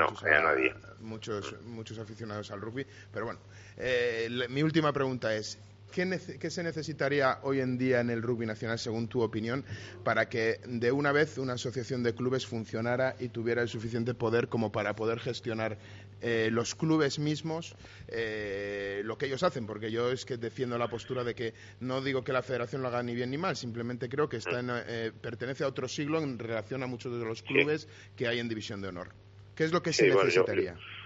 [1.01, 2.87] muchos, muchos, aficionados al rugby.
[3.13, 3.41] Pero bueno,
[3.77, 5.59] eh, mi última pregunta es,
[5.93, 9.65] ¿Qué, se necesitaría hoy en día en el rugby nacional, según tu opinión,
[10.05, 14.49] para que de una vez una asociación de clubes funcionara y tuviera el suficiente poder
[14.49, 15.79] como para poder gestionar
[16.21, 17.75] eh, los clubes mismos
[18.09, 19.67] eh, lo que ellos hacen?
[19.67, 22.89] Porque yo es que defiendo la postura de que no digo que la federación lo
[22.89, 26.39] haga ni bien ni mal, simplemente creo que está eh, pertenece a otro siglo en
[26.39, 29.13] relación a muchos de los clubes que hay en División de Honor.
[29.55, 30.75] ¿Qué es lo que se necesitaría?
[30.75, 30.98] yo, yo,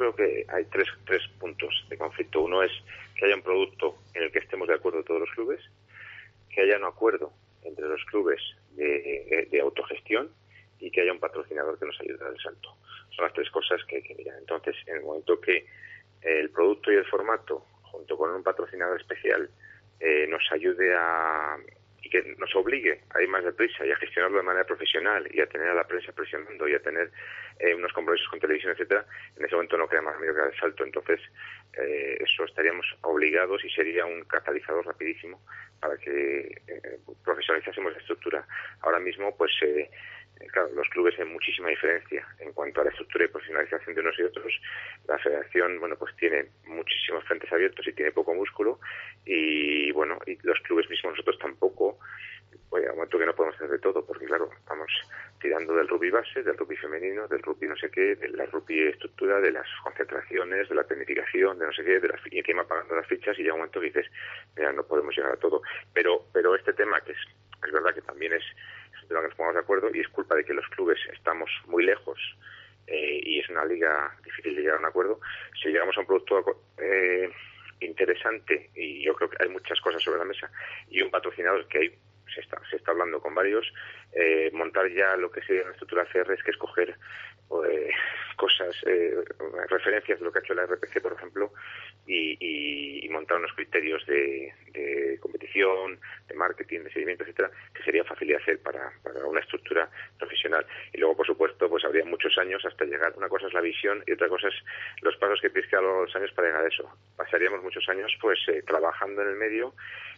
[0.00, 2.40] creo que hay tres, tres puntos de conflicto.
[2.40, 2.72] Uno es
[3.16, 5.60] que haya un producto en el que estemos de acuerdo todos los clubes,
[6.48, 8.40] que haya un acuerdo entre los clubes
[8.72, 10.30] de, autogestión
[10.78, 12.74] y que haya un patrocinador que nos ayude a dar el salto.
[13.10, 14.38] Son las tres cosas que hay que mirar.
[14.38, 15.66] Entonces, en el momento que
[16.22, 19.50] el producto y el formato, junto con un patrocinador especial,
[20.00, 21.58] eh, nos ayude a,
[22.10, 25.46] que nos obligue a ir más deprisa y a gestionarlo de manera profesional y a
[25.46, 27.10] tener a la prensa presionando y a tener
[27.58, 30.60] eh, unos compromisos con televisión, etcétera, en ese momento no queda más medio que el
[30.60, 30.84] salto.
[30.84, 31.20] Entonces,
[31.74, 35.40] eh, eso estaríamos obligados y sería un catalizador rapidísimo
[35.80, 38.46] para que eh, profesionalizásemos la estructura.
[38.80, 39.90] Ahora mismo, pues, eh,
[40.48, 44.18] claro, los clubes hay muchísima diferencia en cuanto a la estructura y profesionalización de unos
[44.18, 44.60] y otros.
[45.06, 48.80] La federación, bueno, pues tiene muchísimos frentes abiertos y tiene poco músculo
[49.24, 51.98] y, bueno, y los clubes mismos nosotros tampoco
[52.70, 54.90] Oye, a momento que no podemos hacer de todo, porque claro, estamos
[55.40, 58.88] tirando del rugby base, del rugby femenino, del rugby no sé qué, de la rugby
[58.88, 62.64] estructura, de las concentraciones, de la planificación, de no sé qué, de las, y encima
[62.64, 64.06] pagando las fichas y llega un momento que dices,
[64.56, 65.62] mira, no podemos llegar a todo.
[65.92, 67.18] Pero, pero este tema, que es,
[67.64, 68.44] es verdad que también es,
[69.02, 71.50] un tema que nos pongamos de acuerdo y es culpa de que los clubes estamos
[71.66, 72.18] muy lejos
[72.86, 75.20] eh, y es una liga difícil de llegar a un acuerdo,
[75.60, 77.30] si llegamos a un producto eh,
[77.80, 80.50] interesante y yo creo que hay muchas cosas sobre la mesa
[80.88, 81.98] y un patrocinador que hay
[82.34, 83.72] se está, se está hablando con varios,
[84.12, 86.96] eh, montar ya lo que sería una estructura CR es que escoger
[87.66, 87.90] eh,
[88.36, 89.16] cosas, eh,
[89.68, 91.52] referencias de lo que ha hecho la RPC, por ejemplo,
[92.06, 94.54] y, montar unos criterios de,
[95.20, 95.98] competición,
[96.30, 99.88] de marketing, de seguimiento, etcétera, que sería fácil de hacer para, para una estructura
[100.18, 100.64] profesional.
[100.92, 103.12] Y luego, por supuesto, pues habría muchos años hasta llegar.
[103.16, 104.54] Una cosa es la visión y otra cosa es
[105.02, 106.88] los pasos que tienes que dar los años para llegar a eso.
[107.16, 109.74] Pasaríamos muchos años, pues, trabajando en el medio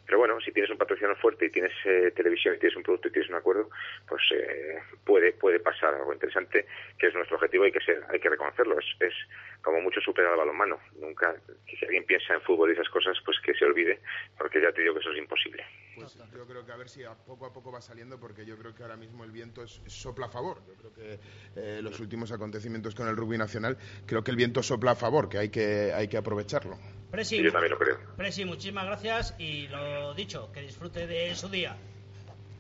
[0.06, 3.08] pero bueno, si tienes un patrocinador fuerte y tienes eh, televisión y tienes un producto
[3.08, 3.70] y tienes un acuerdo,
[4.08, 6.66] pues eh, puede puede pasar algo interesante,
[6.98, 8.78] que es nuestro objetivo y que hay que reconocerlo.
[8.78, 9.14] Es, es
[9.62, 10.80] como mucho superar al balonmano.
[10.96, 11.34] Nunca,
[11.66, 14.00] si alguien piensa en fútbol y esas cosas, pues que se olvide,
[14.36, 15.64] porque ya te digo que eso es imposible.
[15.94, 18.56] Pues yo creo que a ver si a poco a poco va saliendo, porque yo
[18.56, 20.62] creo que ahora mismo el viento es, sopla a favor.
[20.66, 21.20] Yo creo que
[21.56, 23.76] eh, los últimos acontecimientos con el rugby nacional,
[24.06, 26.78] creo que el viento sopla a favor, que hay que, hay que aprovecharlo.
[27.10, 27.98] Presi, yo también lo creo.
[28.16, 31.76] Presi, muchísimas gracias y lo dicho, que disfrute de su día.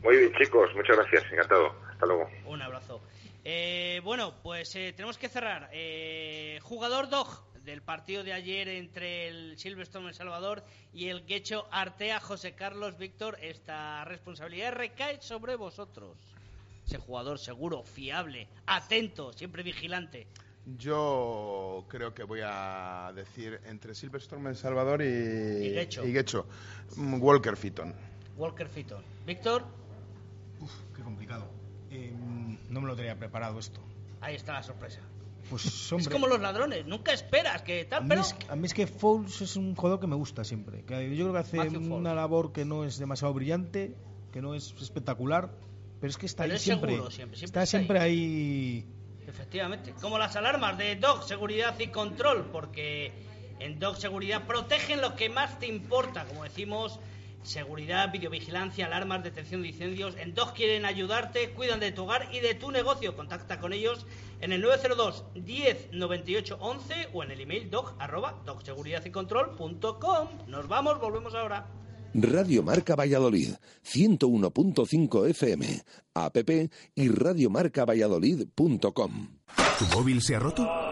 [0.02, 1.74] Muy bien, chicos, muchas gracias, encantado.
[1.90, 2.28] Hasta luego.
[2.46, 3.00] Un abrazo.
[3.44, 5.70] Eh, bueno, pues eh, tenemos que cerrar.
[5.72, 7.28] Eh, jugador dog
[7.64, 12.98] del partido de ayer entre el Silverstone El Salvador y el Quecho Artea José Carlos
[12.98, 13.38] Víctor.
[13.40, 16.16] Esta responsabilidad recae sobre vosotros.
[16.84, 20.26] Ese jugador seguro, fiable, atento, siempre vigilante.
[20.78, 26.46] Yo creo que voy a decir entre Silverstone El Salvador y, y Gecho.
[26.96, 27.94] Mm, Walker Fitton.
[28.36, 29.02] Walker Fitton.
[29.26, 29.64] Víctor.
[30.60, 31.48] Uf, qué complicado.
[31.90, 33.80] Em, no me lo tenía preparado esto.
[34.20, 35.00] Ahí está la sorpresa.
[35.50, 38.22] Pues, Es como los ladrones, nunca esperas que tal, pero...
[38.48, 40.82] a mí es que Fouls es un jugador que me gusta siempre.
[40.84, 43.94] Que yo creo que hace una labor que no es demasiado brillante,
[44.32, 45.50] que no es espectacular,
[46.00, 46.98] pero es que está ahí siempre.
[47.42, 48.86] Está, siempre ahí
[49.26, 53.12] Efectivamente, como las alarmas de Dog Seguridad y Control, porque
[53.60, 56.98] en Dog Seguridad protegen lo que más te importa, como decimos,
[57.42, 60.16] seguridad, videovigilancia, alarmas, detección de incendios.
[60.16, 63.16] En Dog quieren ayudarte, cuidan de tu hogar y de tu negocio.
[63.16, 64.06] Contacta con ellos
[64.40, 70.28] en el 902 10 98 11 o en el email dog arroba dogseguridad.y-control.com.
[70.48, 71.66] Nos vamos, volvemos ahora.
[72.14, 75.82] Radio Marca Valladolid, 101.5 FM,
[76.14, 76.36] app
[76.94, 79.28] y radiomarcavalladolid.com.
[79.78, 80.91] ¿Tu móvil se ha roto?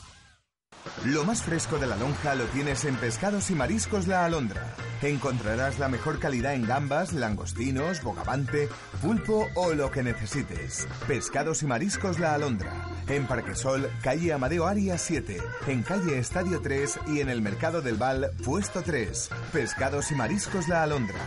[1.05, 4.75] Lo más fresco de la lonja lo tienes en Pescados y Mariscos La Alondra.
[5.01, 8.69] Encontrarás la mejor calidad en gambas, langostinos, bogavante,
[9.01, 10.87] pulpo o lo que necesites.
[11.07, 12.71] Pescados y Mariscos La Alondra.
[13.07, 15.37] En Parquesol, calle Amadeo Arias 7.
[15.67, 19.29] En calle Estadio 3 y en el Mercado del Val, puesto 3.
[19.51, 21.19] Pescados y Mariscos La Alondra.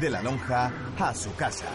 [0.00, 1.66] De la lonja a su casa.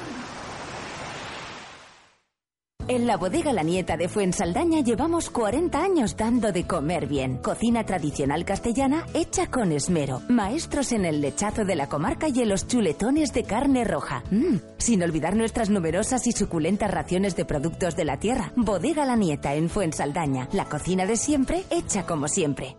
[2.89, 7.37] En la bodega La Nieta de Fuensaldaña llevamos 40 años dando de comer bien.
[7.37, 10.21] Cocina tradicional castellana hecha con esmero.
[10.27, 14.23] Maestros en el lechazo de la comarca y en los chuletones de carne roja.
[14.31, 18.51] Mm, sin olvidar nuestras numerosas y suculentas raciones de productos de la tierra.
[18.57, 20.49] Bodega La Nieta en Fuensaldaña.
[20.51, 22.75] La cocina de siempre hecha como siempre.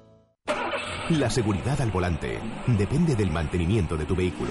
[1.10, 4.50] La seguridad al volante depende del mantenimiento de tu vehículo.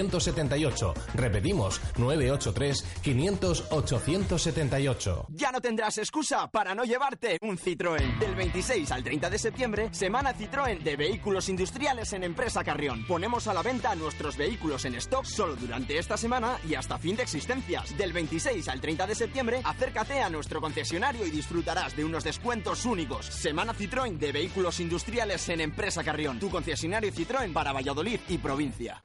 [0.00, 0.94] 878.
[1.14, 5.26] Repetimos, 983 500 878.
[5.30, 8.18] Ya no tendrás excusa para no llevarte un Citroën.
[8.18, 13.06] Del 26 al 30 de septiembre, Semana Citroën de Vehículos Industriales en Empresa Carrión.
[13.06, 17.16] Ponemos a la venta nuestros vehículos en stock solo durante esta semana y hasta fin
[17.16, 17.96] de existencias.
[17.96, 22.84] Del 26 al 30 de septiembre, acércate a nuestro concesionario y disfrutarás de unos descuentos
[22.84, 23.26] únicos.
[23.26, 26.38] Semana Citroën de Vehículos Industriales en Empresa Carrión.
[26.38, 29.02] Tu concesionario Citroën para Valladolid y provincia.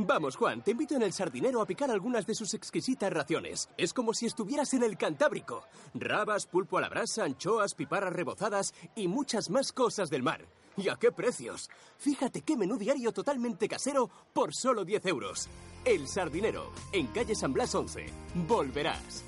[0.00, 3.68] Vamos, Juan, te invito en el sardinero a picar algunas de sus exquisitas raciones.
[3.76, 5.64] Es como si estuvieras en el Cantábrico.
[5.92, 10.46] Rabas, pulpo a la brasa, anchoas, piparras rebozadas y muchas más cosas del mar.
[10.76, 11.68] ¿Y a qué precios?
[11.98, 15.48] Fíjate qué menú diario totalmente casero por solo 10 euros.
[15.84, 18.06] El sardinero, en calle San Blas 11.
[18.46, 19.27] Volverás.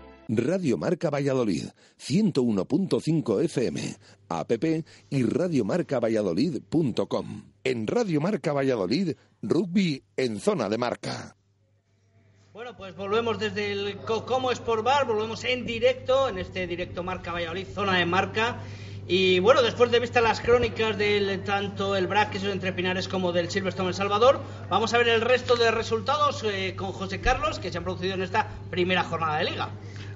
[0.33, 1.65] Radio Marca Valladolid,
[1.99, 3.97] 101.5 FM,
[4.29, 4.63] app
[5.09, 7.51] y radiomarcavalladolid.com.
[7.65, 11.35] En Radio Marca Valladolid, rugby en zona de marca.
[12.53, 17.33] Bueno, pues volvemos desde el Cocomo Sport Bar, volvemos en directo, en este directo Marca
[17.33, 18.61] Valladolid, zona de marca.
[19.09, 23.33] Y bueno, después de vista las crónicas del tanto el BRAC, que entre Pinares, como
[23.33, 27.59] del Silverstone El Salvador, vamos a ver el resto de resultados eh, con José Carlos
[27.59, 29.71] que se han producido en esta primera jornada de liga.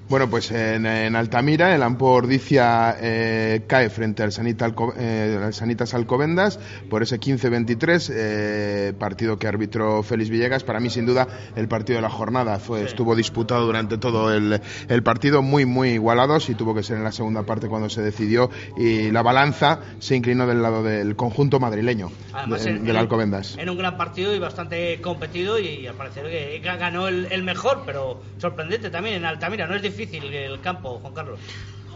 [0.08, 5.52] Bueno, pues en, en Altamira el Ampordicia eh, cae frente al, Sanita Alco- eh, al
[5.54, 6.60] Sanitas Alcobendas
[6.92, 10.64] por ese 15-23, eh, partido que arbitró Félix Villegas.
[10.64, 14.62] Para mí, sin duda, el partido de la jornada fue estuvo disputado durante todo el,
[14.90, 18.04] el partido, muy, muy igualados y tuvo que ser en la segunda parte cuando se
[18.04, 22.96] decidió y la balanza se inclinó del lado del conjunto madrileño, Además, de- en- del
[22.96, 23.58] en- Alcobendas.
[23.58, 27.42] En un gran partido y bastante competido y, al parecer que que ganó el, el
[27.44, 29.66] mejor, pero sorprendente también en Altamira.
[29.66, 31.40] No es difícil el campo, Juan Carlos.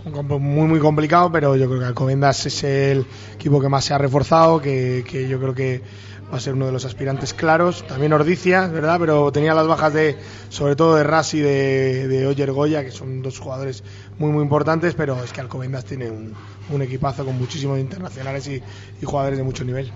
[0.06, 3.84] Un campo muy muy complicado, pero yo creo que Alcobendas es el equipo que más
[3.84, 5.82] se ha reforzado, que, que yo creo que
[6.32, 7.86] va a ser uno de los aspirantes claros.
[7.86, 8.98] También Ordicia, ¿verdad?
[9.00, 10.18] Pero tenía las bajas de,
[10.50, 13.84] sobre todo de Ras y de, de Oyer Goya, que son dos jugadores
[14.18, 18.62] muy muy importantes, pero es que Alcobendas tiene un, equipazo con muchísimos internacionales y
[19.06, 19.92] jugadores de mucho nivel.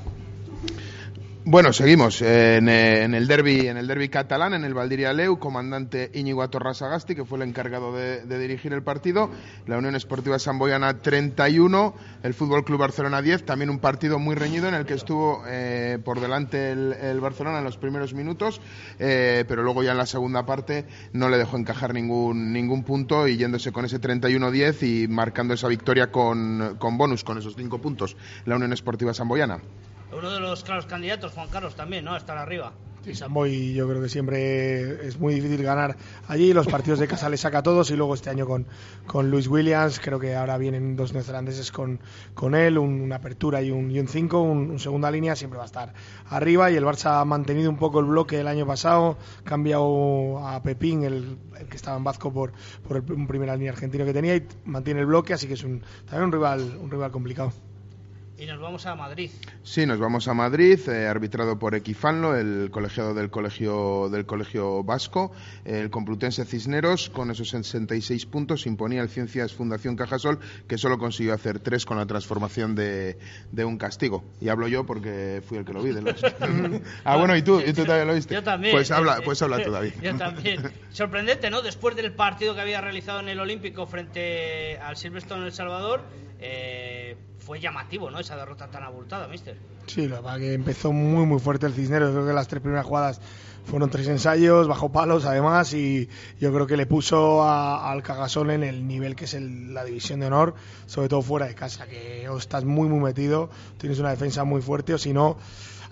[1.46, 5.40] Bueno, seguimos en, eh, en el derby en el derby catalán, en el Valdiria Leu,
[5.40, 9.30] comandante Íñigo Atorra Sagasti, que fue el encargado de, dirigir el partido,
[9.68, 14.70] la Unión Esportiva Samboyana 31, el Fútbol Club Barcelona 10, también un partido muy reñido
[14.70, 18.62] en el que estuvo eh, por delante el, el Barcelona en los primeros minutos,
[19.00, 23.28] eh, pero luego ya en la segunda parte no le dejó encajar ningún ningún punto
[23.28, 27.80] y yéndose con ese 31-10 y marcando esa victoria con, con bonus, con esos cinco
[27.80, 28.16] puntos,
[28.46, 29.60] la Unión Esportiva Samboyana.
[30.18, 32.14] Uno de los claros candidatos, Juan Carlos, también, ¿no?
[32.14, 32.74] A estar arriba.
[33.04, 35.98] Sí, Samboy yo creo que siempre es muy difícil ganar
[36.30, 38.66] allí, los partidos de casa le saca a todos y luego este año con,
[39.30, 42.00] Luis Williams, creo que ahora vienen dos neozelandeses con,
[42.34, 45.58] con él, un- una apertura y un 5, un, cinco, un- un segunda línea, siempre
[45.58, 45.94] va a estar
[46.28, 50.64] arriba y el Barça ha mantenido un poco el bloque del año pasado, cambiado a
[50.64, 52.54] Pepín, el, el que estaba en Vasco por,
[52.88, 55.64] por el, un primera línea argentino que tenía y mantiene el bloque, así que es
[55.66, 57.52] un, también un rival, un rival complicado.
[58.44, 59.32] Y nos vamos a Madrid.
[59.64, 64.84] Sí, nos vamos a Madrid, eh, arbitrado por Equifanlo, el colegiado del colegio del colegio
[64.84, 65.32] vasco.
[65.64, 71.34] El Complutense Cisneros, con esos 66 puntos, imponía el Ciencias Fundación Cajasol, que solo consiguió
[71.34, 73.18] hacer tres con la transformación de,
[73.54, 74.26] de un castigo.
[74.42, 75.94] Y hablo yo porque fui el que lo vi.
[75.94, 76.22] De los...
[77.06, 77.62] ah, bueno, ¿y tú?
[77.66, 78.34] ¿Y tú también lo viste?
[78.34, 78.76] Yo también.
[78.76, 79.94] Pues habla, pues habla tú, David.
[80.02, 80.70] Yo también.
[80.90, 81.62] Sorprendente, ¿no?
[81.62, 86.04] Después del partido que había realizado en el Olímpico frente al Silverstone en El Salvador,
[86.42, 88.20] eh, fue llamativo, ¿no?
[88.20, 89.58] Esa derrota tan abultada, mister.
[89.88, 92.12] Sí, la verdad que empezó muy muy fuerte el Cisneros.
[92.12, 93.20] Creo que las tres primeras jugadas
[93.66, 96.10] fueron tres ensayos, bajo palos además, y
[96.40, 100.20] yo creo que le puso al Cagasol en el nivel que es el- la división
[100.20, 100.56] de honor,
[100.86, 104.94] sobre todo fuera de casa, que estás muy muy metido, tienes una defensa muy fuerte,
[104.94, 105.38] o si no,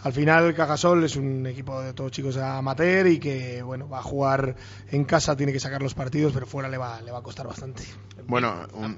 [0.04, 3.99] al final el Cajasol es un equipo de todos chicos amateur y que bueno va
[3.99, 4.56] a jugar
[4.89, 7.47] en casa, tiene que sacar los partidos, pero fuera le va, le va a costar
[7.47, 7.84] bastante.
[8.28, 8.97] Bueno, un-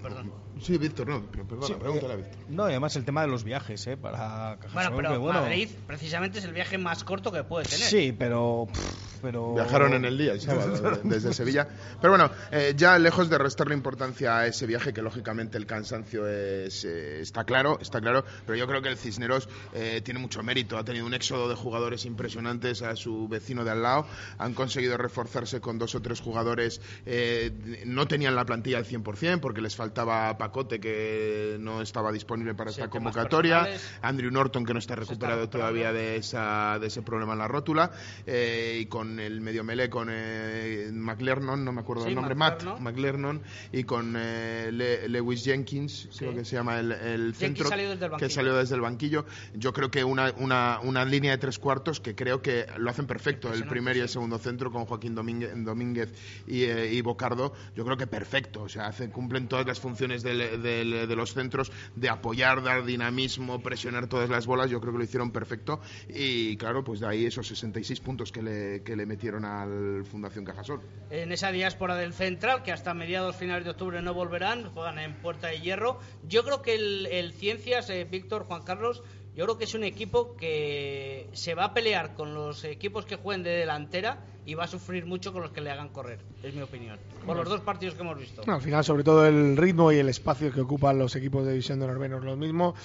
[0.62, 2.40] sí, Víctor, no, pero perdona, Sí, pregúntale a eh, Víctor.
[2.50, 3.98] No, y además el tema de los viajes, ¿eh?
[3.98, 7.66] Para Cajasol, Bueno, pero que, bueno, Madrid precisamente es el viaje más corto que puede
[7.66, 7.88] tener.
[7.88, 8.68] Sí, pero...
[8.72, 9.54] pff, pero...
[9.54, 11.68] Viajaron en el día el sábado de- desde Sevilla.
[12.02, 16.28] Pero bueno, eh, ya lejos de restarle importancia a ese viaje, que lógicamente el cansancio
[16.28, 20.44] es, eh, está claro, está claro, pero yo creo que el Cisneros eh, tiene mucho
[20.44, 20.78] mérito.
[20.78, 24.06] Ha tenido un éxodo de jugadores impresionantes a su vecino de al lado.
[24.38, 26.82] Han conseguido reforzarse con dos o tres jugadores.
[27.08, 27.52] eh,
[27.86, 32.72] no tenían la plantilla al 100% porque les faltaba Pacote, que no estaba disponible para
[32.72, 33.68] Sí, esta convocatoria.
[34.04, 37.92] Andrew Norton, que no está recuperado todavía de, esa, de ese problema en la rótula.
[38.28, 42.36] eh, y con el medio melee, con eh, McLernon, no me acuerdo Sí, el nombre,
[42.36, 42.74] McLernon.
[42.76, 43.42] Matt McLernon,
[43.72, 48.30] y con eh, Le- Lewis Jenkins, creo que se llama el, el centro, salió que
[48.30, 49.26] salió desde el banquillo.
[49.56, 53.08] Yo creo que una, una, una línea de tres cuartos que creo que lo hacen
[53.08, 56.14] perfecto, el primer y el segundo centro con Joaquín Domínguez, Domínguez
[56.48, 60.24] y, eh, y Bocardo, yo creo que perfecto, o sea, hacen, cumplen todas las funciones
[60.24, 64.94] del- del- de los centros de apoyar, dar dinamismo, presionar todas las bolas, yo creo
[64.94, 68.96] que lo hicieron perfecto y claro, pues de ahí esos 66 puntos que le, que
[68.96, 70.82] le metieron al Fundación Cajasol.
[71.10, 75.14] En esa diáspora del Central, que hasta mediados finales de octubre no volverán, juegan en
[75.16, 76.00] Puerta de Hierro.
[76.28, 79.04] Yo creo que el, el Ciencias, eh, Víctor, Juan Carlos,
[79.36, 83.16] yo creo que es un equipo que se va a pelear con los equipos que
[83.16, 86.54] jueguen de delantera y va a sufrir mucho con los que le hagan correr, es
[86.54, 86.98] mi opinión.
[87.26, 88.42] Por los dos partidos que hemos visto.
[88.46, 91.52] No, al final, sobre todo el ritmo y el espacio que ocupan los equipos de
[91.52, 92.76] división de honor menos lo mismo.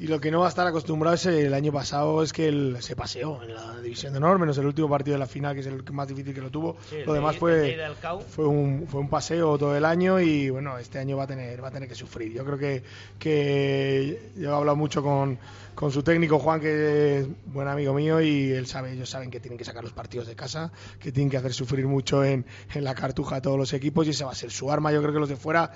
[0.00, 2.76] Y lo que no va a estar acostumbrado es el año pasado es que él
[2.78, 5.60] se paseó en la división de honor, menos el último partido de la final, que
[5.60, 6.76] es el más difícil que lo tuvo.
[6.88, 7.76] Sí, lo de- demás fue,
[8.28, 11.60] fue, un, fue un paseo todo el año y bueno, este año va a tener,
[11.64, 12.32] va a tener que sufrir.
[12.32, 12.84] Yo creo que,
[13.38, 15.36] que yo he hablado mucho con,
[15.74, 19.40] con su técnico Juan, que es buen amigo mío, y él sabe, ellos saben que
[19.40, 22.44] tienen que sacar los partidos de casa, que tienen que hacer sufrir mucho en,
[22.74, 24.92] en la cartuja a todos los equipos y esa va a ser su arma.
[24.92, 25.72] Yo creo que los de fuera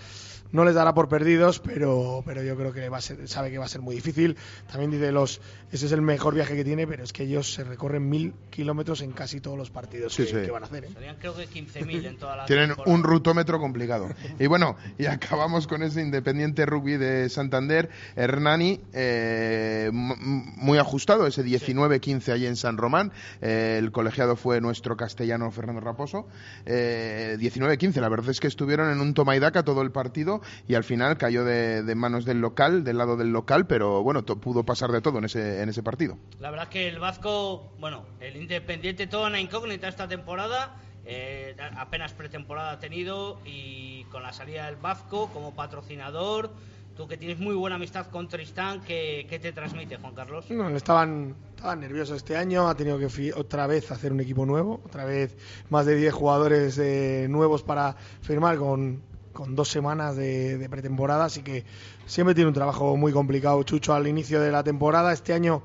[0.53, 3.59] no les dará por perdidos, pero, pero yo creo que va a ser, sabe que
[3.59, 4.36] va a ser muy difícil.
[4.70, 5.40] También dice los,
[5.72, 9.00] ese es el mejor viaje que tiene, pero es que ellos se recorren mil kilómetros
[9.03, 10.34] en casi todos los partidos Sí, que, sí.
[10.44, 10.84] que van a hacer.
[10.84, 10.90] ¿eh?
[10.92, 12.94] Serían creo que 15.000 en toda la Tienen temporada.
[12.94, 14.09] un rutómetro complicado.
[14.38, 17.88] Y bueno, y acabamos con ese Independiente Rugby de Santander.
[18.16, 23.12] Hernani, eh, muy ajustado, ese 19-15 allí en San Román.
[23.40, 26.26] Eh, el colegiado fue nuestro castellano Fernando Raposo.
[26.66, 30.41] Eh, 19-15, la verdad es que estuvieron en un toma y daca todo el partido
[30.68, 34.24] y al final cayó de, de manos del local, del lado del local, pero bueno,
[34.24, 36.16] to- pudo pasar de todo en ese, en ese partido.
[36.40, 40.76] La verdad que el Vasco, bueno, el Independiente toda una incógnita esta temporada.
[41.05, 46.53] eh, apenas pretemporada ha tenido y con la salida del Vasco como patrocinador,
[46.97, 50.49] tú que tienes muy buena amistad con Tristán, ¿qué, qué te transmite, Juan Carlos?
[50.51, 54.80] No, estaban, estaban nerviosos este año, ha tenido que otra vez hacer un equipo nuevo,
[54.84, 55.36] otra vez
[55.70, 59.03] más de 10 jugadores eh, nuevos para firmar con,
[59.33, 61.64] con dos semanas de, de pretemporada, así que
[62.07, 65.12] siempre tiene un trabajo muy complicado Chucho al inicio de la temporada.
[65.12, 65.62] Este año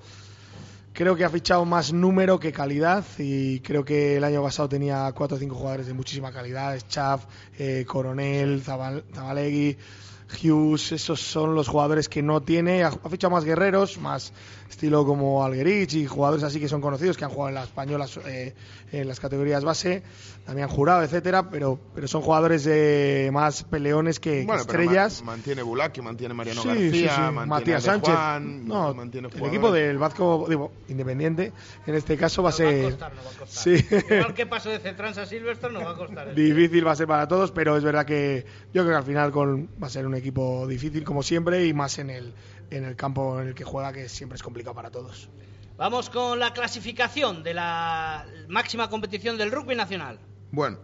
[0.94, 5.12] creo que ha fichado más número que calidad y creo que el año pasado tenía
[5.16, 7.26] cuatro o cinco jugadores de muchísima calidad, Schaff,
[7.60, 9.78] eh, Coronel, Zabal- Zabalegui,
[10.44, 14.34] Hughes, esos son los jugadores que no tiene, ha, ha fichado más guerreros, más
[14.70, 18.20] estilo como Alguerich y jugadores así que son conocidos, que han jugado en las españolas
[18.26, 18.54] eh,
[18.92, 20.04] en las categorías base,
[20.46, 24.82] también han jurado, etcétera, pero, pero son jugadores de más peleones que, que Bueno, pero
[24.82, 25.22] estrellas.
[25.24, 27.10] ma- mantiene Bulaki, mantiene Mariano Sí, García, sí, sí.
[27.22, 28.14] mantiene Matías De Sánchez.
[28.16, 29.54] Juan, no, mantiene el jugadores.
[29.58, 31.54] equipo del Vasco, digo, independiente,
[31.86, 32.98] en este caso va a ser.
[33.46, 33.76] Sí.
[34.10, 36.28] Igual que paso de Cetrans a Silverstone nos va a costar.
[36.30, 36.34] ¿eh?
[36.34, 39.32] Difícil va a ser para todos, pero es verdad que yo creo que al final
[39.32, 42.34] con, va a ser un equipo difícil como siempre y más en el,
[42.70, 45.30] en el campo en el que juega, que siempre es complicado para todos.
[45.78, 50.20] Vamos con la clasificación de la máxima competición del rugby nacional.
[50.52, 50.80] Bueno,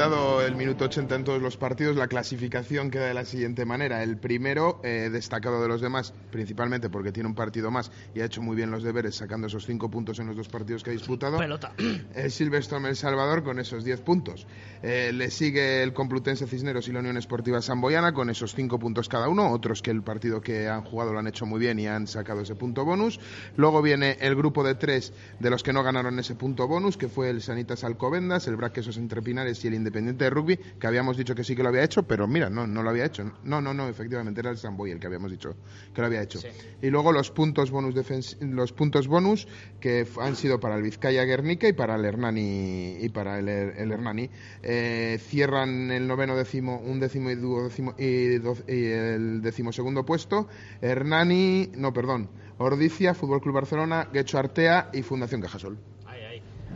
[0.00, 4.02] Pitado el minuto 80 en todos los partidos, la clasificación queda de la siguiente manera.
[4.02, 8.24] El primero, eh, destacado de los demás, principalmente porque tiene un partido más y ha
[8.24, 10.92] hecho muy bien los deberes sacando esos cinco puntos en los dos partidos que ha
[10.94, 11.36] disputado.
[11.36, 11.74] Pelota.
[12.14, 14.46] El Silverstone El Salvador con esos 10 puntos.
[14.82, 19.06] Eh, le sigue el Complutense Cisneros y la Unión Esportiva Samboyana con esos 5 puntos
[19.06, 19.52] cada uno.
[19.52, 22.40] Otros que el partido que han jugado lo han hecho muy bien y han sacado
[22.40, 23.20] ese punto bonus.
[23.54, 27.08] Luego viene el grupo de tres de los que no ganaron ese punto bonus, que
[27.08, 31.16] fue el Sanitas Alcobendas, el Braquesos Entre Pinares y el Independiente de Rugby, que habíamos
[31.16, 33.32] dicho que sí que lo había hecho, pero mira, no, no lo había hecho.
[33.44, 35.54] No, no, no, efectivamente era el Samboy el que habíamos dicho
[35.94, 36.40] que lo había hecho.
[36.82, 37.94] Y luego los puntos bonus
[38.40, 39.46] los puntos bonus
[39.80, 43.92] que han sido para el Vizcaya Guernica y para el Hernani y para el, el
[43.92, 44.30] Hernani.
[44.62, 50.48] Eh, cierran el noveno décimo, un décimo y duodécimo y, doce- y el decimosegundo puesto.
[50.80, 52.28] Hernani, no, perdón,
[52.58, 55.78] Ordicia, Fútbol Club Barcelona, Guecho Artea y Fundación Cajasol.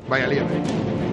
[0.08, 1.03] Vaya lío.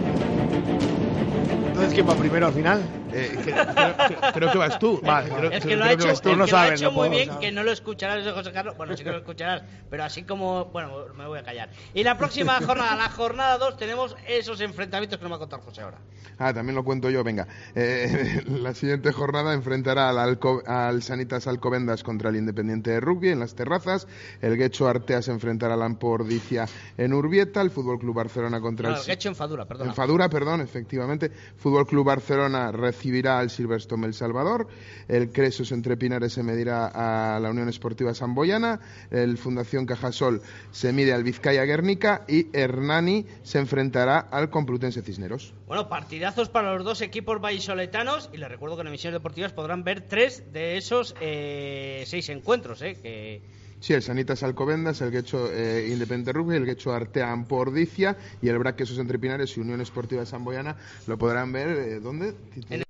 [1.82, 3.01] Entonces, ¿quién va primero al final?
[3.14, 5.00] Eh, que- creo, que- creo que vas tú.
[5.04, 6.30] Vale, Creo- Es que lo ha hecho, tú.
[6.30, 7.40] no que lo ha sabes, hecho no muy bien, saber.
[7.42, 8.78] que no lo escucharás, eso, José Carlos.
[8.78, 10.66] Bueno, sí que lo escucharás, pero así como.
[10.66, 11.70] Bueno, me voy a callar.
[11.94, 15.62] Y la próxima jornada, la jornada 2, tenemos esos enfrentamientos que nos va a contar
[15.62, 15.98] José ahora.
[16.38, 17.48] Ah, también lo cuento yo, venga.
[17.76, 23.30] Eh, la siguiente jornada enfrentará al, Alco- al Sanitas Alcobendas contra el Independiente de Rugby
[23.30, 24.08] en las terrazas.
[24.42, 26.66] El Guecho Artea se enfrentará al Ampordicia
[26.98, 27.62] en Urbieta.
[27.62, 29.00] El Fútbol Club Barcelona contra No, el.
[29.02, 29.90] el que he hecho enfadura, perdón.
[29.90, 31.32] Enfadura, perdón, efectivamente.
[31.58, 32.72] Fútbol Club Barcelona
[33.02, 34.68] recibirá al Silverstone El Salvador.
[35.08, 38.80] El Cresos Entre Pinares se medirá a la Unión Esportiva Samboyana.
[39.10, 42.26] El Fundación Cajasol se mide al Vizcaya Guernica.
[42.28, 45.56] Y Hernani se enfrentará al Complutense Cisneros.
[45.66, 48.30] Bueno, partidazos para los dos equipos vallisoletanos.
[48.34, 52.84] Y les recuerdo que en emisiones deportivas podrán ver tres de esos eh, seis encuentros,
[52.84, 52.98] ¿eh?
[53.02, 53.42] Que.
[53.82, 58.60] Sí, el Sanitas Alcobendas, el Guecho eh, Independiente Rugby, el Guecho Artea Ampordicia y el
[58.60, 60.78] Braquesos Entre Pinares y Unión Esportiva Samboyana
[61.08, 62.36] lo podrán ver, eh, ¿dónde?
[62.70, 62.84] En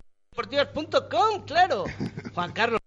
[1.45, 1.85] claro.
[2.33, 2.79] Juan Carlos,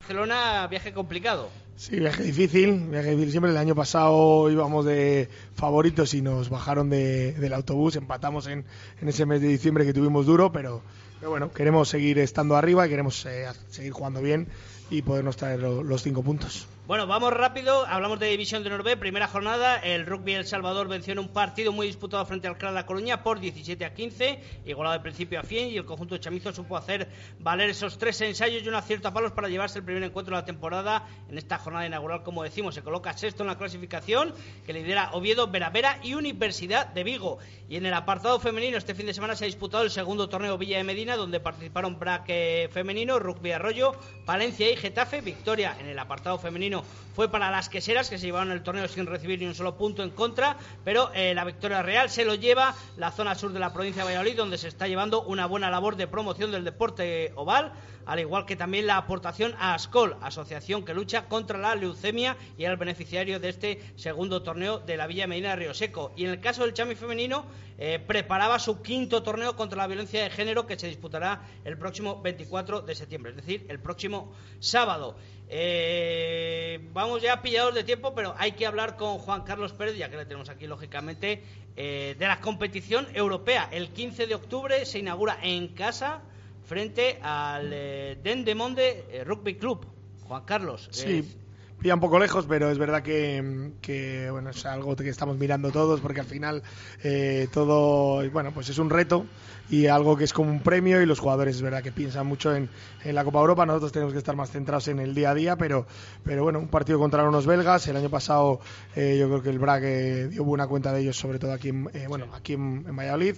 [0.00, 1.48] Barcelona, viaje complicado.
[1.76, 3.50] Sí, viaje difícil, viaje difícil siempre.
[3.50, 8.64] El año pasado íbamos de favoritos y nos bajaron de- del autobús, empatamos en,
[9.00, 10.80] en ese mes de diciembre que tuvimos duro, pero,
[11.18, 14.48] pero bueno, queremos seguir estando arriba y queremos eh, seguir jugando bien
[14.90, 16.66] y podernos traer lo- los cinco puntos.
[16.86, 17.84] Bueno, vamos rápido.
[17.84, 18.96] Hablamos de División de Norbe.
[18.96, 19.76] Primera jornada.
[19.78, 23.24] El Rugby El Salvador venció en un partido muy disputado frente al Clan La Coruña
[23.24, 24.40] por 17 a 15.
[24.66, 25.66] Igualado de principio a fin.
[25.66, 27.08] Y el conjunto de Chamizo supo hacer
[27.40, 30.42] valer esos tres ensayos y un acierto a palos para llevarse el primer encuentro de
[30.42, 31.08] la temporada.
[31.28, 34.32] En esta jornada inaugural, como decimos, se coloca sexto en la clasificación
[34.64, 37.38] que lidera Oviedo, Veravera y Universidad de Vigo.
[37.68, 40.56] Y en el apartado femenino, este fin de semana se ha disputado el segundo torneo
[40.56, 43.92] Villa de Medina, donde participaron BRAC eh, femenino, Rugby Arroyo,
[44.24, 45.20] Palencia y Getafe.
[45.20, 49.06] Victoria en el apartado femenino fue para las queseras, que se llevaron el torneo sin
[49.06, 52.74] recibir ni un solo punto en contra, pero eh, la victoria real se lo lleva
[52.96, 55.96] la zona sur de la provincia de Valladolid, donde se está llevando una buena labor
[55.96, 57.72] de promoción del deporte oval,
[58.06, 62.62] al igual que también la aportación a ASCOL, asociación que lucha contra la leucemia y
[62.62, 66.12] era el beneficiario de este segundo torneo de la Villa Medina de Río Seco.
[66.16, 67.44] Y en el caso del Chami femenino,
[67.78, 72.22] eh, preparaba su quinto torneo contra la violencia de género que se disputará el próximo
[72.22, 75.16] 24 de septiembre, es decir, el próximo sábado.
[75.48, 80.08] Eh, vamos ya pillados de tiempo, pero hay que hablar con Juan Carlos Pérez, ya
[80.08, 81.42] que le tenemos aquí, lógicamente,
[81.76, 83.68] eh, de la competición europea.
[83.70, 86.22] El 15 de octubre se inaugura en casa
[86.66, 89.86] frente al eh, Dendemonde eh, Rugby Club.
[90.24, 90.88] Juan Carlos.
[90.88, 91.36] eh, Sí,
[91.80, 95.70] pilla un poco lejos, pero es verdad que, que, bueno, es algo que estamos mirando
[95.70, 96.62] todos porque al final
[97.04, 99.26] eh, todo, bueno, pues es un reto
[99.68, 102.54] y algo que es como un premio y los jugadores es verdad que piensan mucho
[102.54, 102.68] en,
[103.04, 105.56] en la Copa Europa, nosotros tenemos que estar más centrados en el día a día,
[105.56, 105.86] pero,
[106.24, 108.60] pero bueno, un partido contra unos belgas, el año pasado
[108.94, 111.70] eh, yo creo que el BRAC eh, dio buena cuenta de ellos, sobre todo aquí,
[111.70, 113.36] en, eh, bueno, aquí en, en Valladolid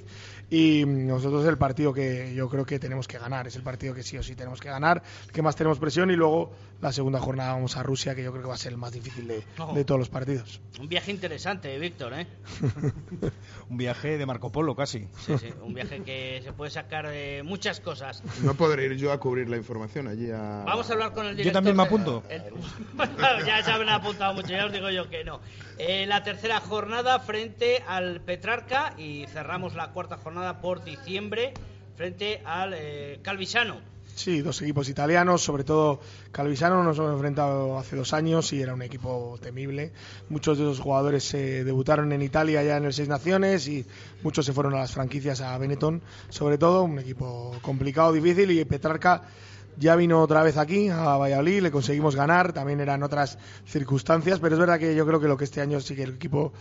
[0.51, 4.03] y nosotros el partido que yo creo que tenemos que ganar, es el partido que
[4.03, 7.53] sí o sí tenemos que ganar, que más tenemos presión y luego la segunda jornada
[7.55, 9.73] vamos a Rusia, que yo creo que va a ser el más difícil de, Oh.
[9.75, 10.61] de todos los partidos.
[10.79, 12.27] un viaje interesante, Víctor, ¿eh?
[13.71, 15.09] Un viaje de Marco Polo casi.
[15.27, 18.23] Sí, sí, un viaje que se puede sacar eh, muchas cosas.
[18.43, 20.63] No podré ir yo a cubrir la información allí a...
[20.65, 21.51] Vamos a hablar con el director.
[21.51, 22.23] Yo también me de- apunto.
[22.31, 25.41] el- ya se han apuntado mucho, ya os digo yo que no.
[25.79, 31.53] Eh, la tercera jornada frente al Petrarca y cerramos la cuarta jornada por diciembre
[31.97, 33.81] frente al eh, Calvisano.
[34.19, 36.01] Sí, dos equipos italianos, sobre todo
[36.33, 39.93] Calvisano nos hemos enfrentado hace dos años y era un equipo temible.
[40.29, 43.87] Muchos de esos jugadores se debutaron en Italia ya en el Seis Naciones y
[44.25, 48.65] muchos se fueron a las franquicias a Benetton, sobre todo un equipo complicado, difícil y
[48.65, 49.23] Petrarca
[49.77, 54.57] ya vino otra vez aquí a Valladolid, le conseguimos ganar, también eran otras circunstancias, pero
[54.57, 56.53] es verdad que yo creo que lo que este año sí que el equipo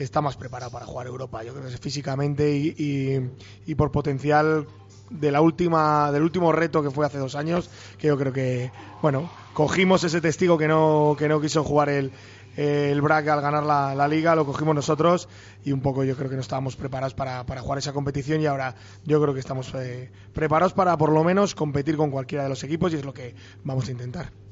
[0.00, 3.30] está más preparado para jugar Europa, yo creo que físicamente y-
[3.66, 4.66] y por potencial
[5.10, 8.72] de la última del último reto que fue hace dos años que yo creo que
[9.02, 12.12] bueno cogimos ese testigo que no que no quiso jugar el
[12.56, 15.28] el BRAC al ganar la, la liga lo cogimos nosotros
[15.64, 18.46] y un poco yo creo que no estábamos preparados para, para jugar esa competición y
[18.46, 22.48] ahora yo creo que estamos eh, preparados para por lo menos competir con cualquiera de
[22.48, 24.45] los equipos y es lo que vamos a intentar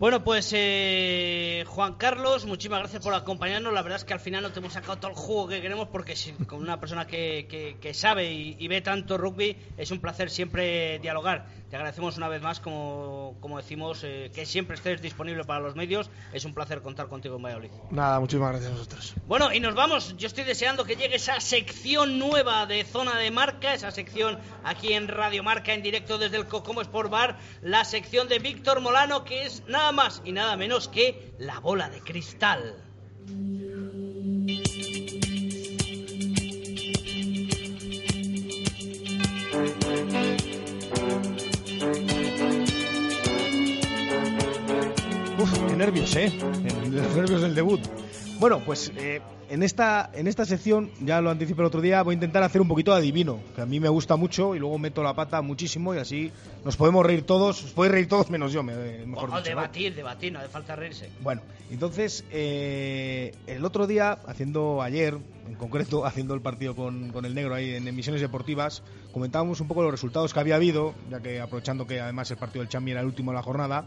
[0.00, 3.70] Bueno, pues eh, Juan Carlos, muchísimas gracias por acompañarnos.
[3.74, 5.88] La verdad es que al final no te hemos sacado todo el jugo que queremos
[5.88, 6.14] porque
[6.46, 10.98] con una persona que, que- que sabe y ve tanto rugby es un placer siempre
[11.00, 11.48] dialogar.
[11.70, 15.76] Te agradecemos una vez más, como, como decimos, eh, que siempre estés disponible para los
[15.76, 16.10] medios.
[16.32, 17.70] Es un placer contar contigo en Valladolid.
[17.92, 20.16] nada muchísimas gracias a vosotros Bueno, y nos vamos.
[20.16, 24.94] Yo estoy deseando que llegue esa sección nueva de Zona de Marca, esa sección aquí
[24.94, 29.22] en Radio Marca en directo desde el Cocomo Sport Bar, la sección de Víctor Molano,
[29.24, 32.74] que es nada más y nada menos que la bola de cristal.
[45.80, 46.30] Nervios, ¿eh?
[46.90, 47.80] Los nervios del debut.
[48.38, 49.20] Bueno, pues eh,
[49.50, 52.60] en, esta, en esta sección, ya lo anticipé el otro día, voy a intentar hacer
[52.62, 55.42] un poquito de adivino, que a mí me gusta mucho y luego meto la pata
[55.42, 56.30] muchísimo y así
[56.64, 59.40] nos podemos reír todos, os podéis reír todos menos yo, me- mejor O, o dicho.
[59.40, 59.42] ¿no?
[59.42, 61.10] debatir, debatir, no hace falta reírse.
[61.20, 67.24] Bueno, entonces, eh, el otro día, haciendo ayer, en concreto, haciendo el partido con, con
[67.24, 68.82] el negro ahí en emisiones deportivas,
[69.12, 72.62] comentábamos un poco los resultados que había habido, ya que aprovechando que además el partido
[72.62, 73.84] del Chambi era el último de la jornada,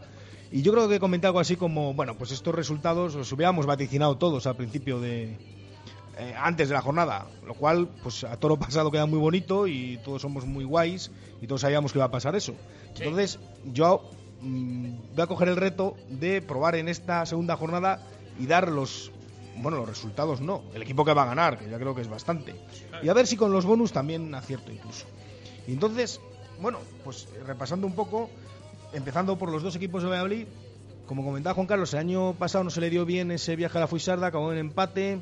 [0.51, 4.18] y yo creo que comenté algo así como, bueno, pues estos resultados los hubiéramos vaticinado
[4.18, 5.36] todos al principio de...
[6.18, 9.99] eh, antes de la jornada, lo cual, pues a toro pasado queda muy bonito y
[10.03, 11.11] todos somos muy guays
[11.41, 12.53] y todos sabíamos que iba a pasar eso.
[12.95, 14.09] Entonces, yo
[14.41, 17.99] mm, voy a coger el reto de probar en esta segunda jornada
[18.39, 19.11] y dar los
[19.55, 22.09] bueno los resultados no el equipo que va a ganar que ya creo que es
[22.09, 22.55] bastante.
[23.01, 25.05] Y a ver si con los bonus también acierto incluso.
[25.68, 26.20] Y entonces
[26.59, 28.30] bueno pues repasando un poco
[28.93, 30.47] empezando por los dos equipos de Valladolid
[31.05, 33.82] como comentaba Juan Carlos el año pasado no se le dio bien ese viaje a
[33.82, 35.20] la Fuisarda acabó en empate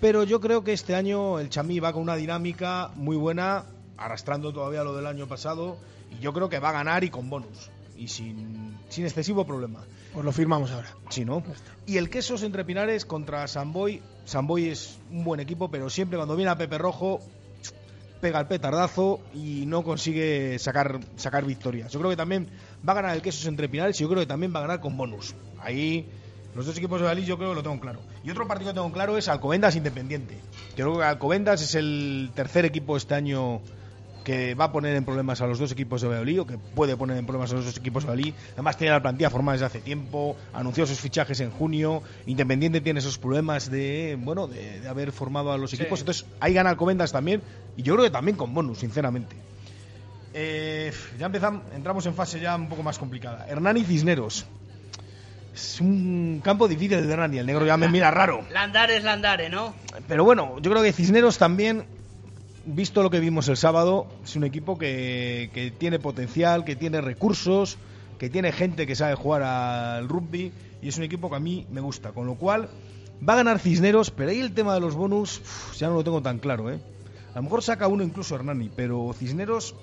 [0.00, 3.64] pero yo creo que este año el Chamí va con una dinámica muy buena
[3.96, 5.76] arrastrando todavía lo del año pasado
[6.10, 9.84] y yo creo que va a ganar y con bonus y sin, sin excesivo problema.
[10.14, 10.88] Pues lo firmamos ahora.
[11.10, 11.42] Sí, ¿no?
[11.86, 14.00] Y el Quesos entre Pinares contra Samboy.
[14.24, 17.20] Samboy es un buen equipo, pero siempre cuando viene a Pepe Rojo
[18.20, 21.92] pega el petardazo y no consigue sacar, sacar victorias.
[21.92, 22.48] Yo creo que también
[22.86, 24.80] va a ganar el Quesos entre Pinares y yo creo que también va a ganar
[24.80, 25.34] con bonus.
[25.58, 26.08] Ahí
[26.54, 28.00] los dos equipos de Valís yo creo que lo tengo claro.
[28.24, 30.36] Y otro partido que tengo claro es Alcobendas Independiente.
[30.76, 33.60] Yo creo que Alcobendas es el tercer equipo este año
[34.24, 36.96] que va a poner en problemas a los dos equipos de Valladolid o que puede
[36.96, 38.34] poner en problemas a los dos equipos de Valladolid.
[38.52, 42.02] Además tiene la plantilla formada desde hace tiempo, anunció sus fichajes en junio.
[42.26, 46.00] Independiente tiene esos problemas de bueno de, de haber formado a los equipos.
[46.00, 47.42] Entonces ahí gana Alcobendas también
[47.76, 49.36] y yo creo que también con bonus, sinceramente.
[50.32, 53.46] Eh, ya empezamos, entramos en fase ya un poco más complicada.
[53.48, 54.46] Hernán y Cisneros.
[55.54, 58.44] Es un campo difícil de Hernán y el negro ya me mira raro.
[58.52, 59.74] Landare es Landare, ¿no?
[60.06, 61.84] Pero bueno, yo creo que Cisneros también,
[62.64, 67.00] visto lo que vimos el sábado, es un equipo que, que tiene potencial, que tiene
[67.00, 67.78] recursos,
[68.18, 71.66] que tiene gente que sabe jugar al rugby y es un equipo que a mí
[71.70, 72.12] me gusta.
[72.12, 72.68] Con lo cual,
[73.26, 76.04] va a ganar Cisneros, pero ahí el tema de los bonus uf, ya no lo
[76.04, 76.80] tengo tan claro, ¿eh?
[77.32, 79.74] A lo mejor saca uno incluso Hernani, pero Cisneros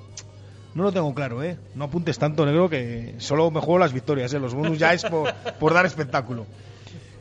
[0.77, 1.57] no lo tengo claro, ¿eh?
[1.73, 4.39] No apuntes tanto, negro, que solo me juego las victorias, ¿eh?
[4.39, 6.45] Los bonus ya es por, dar espectáculo.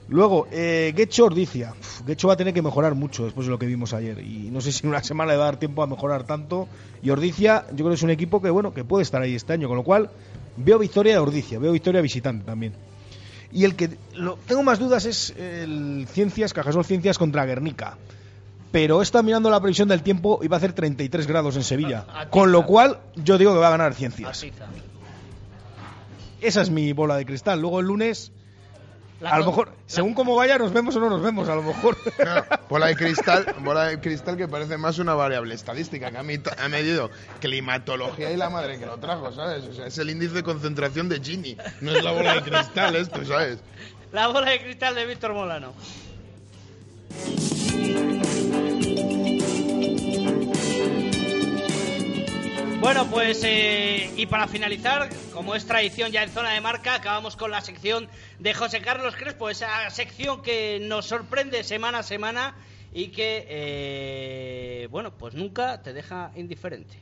[0.08, 1.72] Luego, eh, Gecho Ordicia.
[1.80, 4.18] Uf, Gecho va a tener que mejorar mucho después de lo que vimos ayer.
[4.18, 6.68] Y no sé si en una semana le va a dar tiempo a mejorar tanto.
[7.02, 9.54] Y Ordicia, yo creo que es un equipo que, bueno, que puede estar ahí este
[9.54, 9.68] año.
[9.68, 10.10] Con lo cual,
[10.58, 12.74] veo victoria de Ordicia, veo victoria visitante también.
[13.52, 17.96] Y el que lo, tengo más dudas es el Ciencias, Cajasol Ciencias contra Guernica.
[18.76, 22.04] Pero está mirando la previsión del tiempo y va a hacer 33 grados en Sevilla.
[22.28, 24.44] Con lo cual, yo digo que va a ganar Ciencias.
[26.42, 27.58] Esa es mi bola de cristal.
[27.58, 28.32] Luego el lunes,
[29.18, 31.62] La a lo mejor, según cómo vaya, nos vemos o no nos vemos, a lo
[31.62, 31.96] mejor.
[32.68, 36.68] Bola de cristal, bola de cristal que parece más una variable estadística que ha, ha
[36.68, 37.10] medido
[37.40, 39.64] climatología y la madre que lo trajo, ¿sabes?
[39.64, 42.94] O sea, es el índice de concentración de Gini, no es la bola de cristal
[42.96, 43.58] esto, ¿sabes?
[44.12, 45.72] La bola de cristal de Víctor Molano.
[52.80, 57.36] Bueno, pues eh, y para finalizar, como es tradición ya en zona de marca, acabamos
[57.36, 58.08] con la sección
[58.38, 62.54] de José Carlos Crespo, esa sección que nos sorprende semana a semana
[62.92, 66.98] y que, eh, bueno, pues nunca te deja indiferente.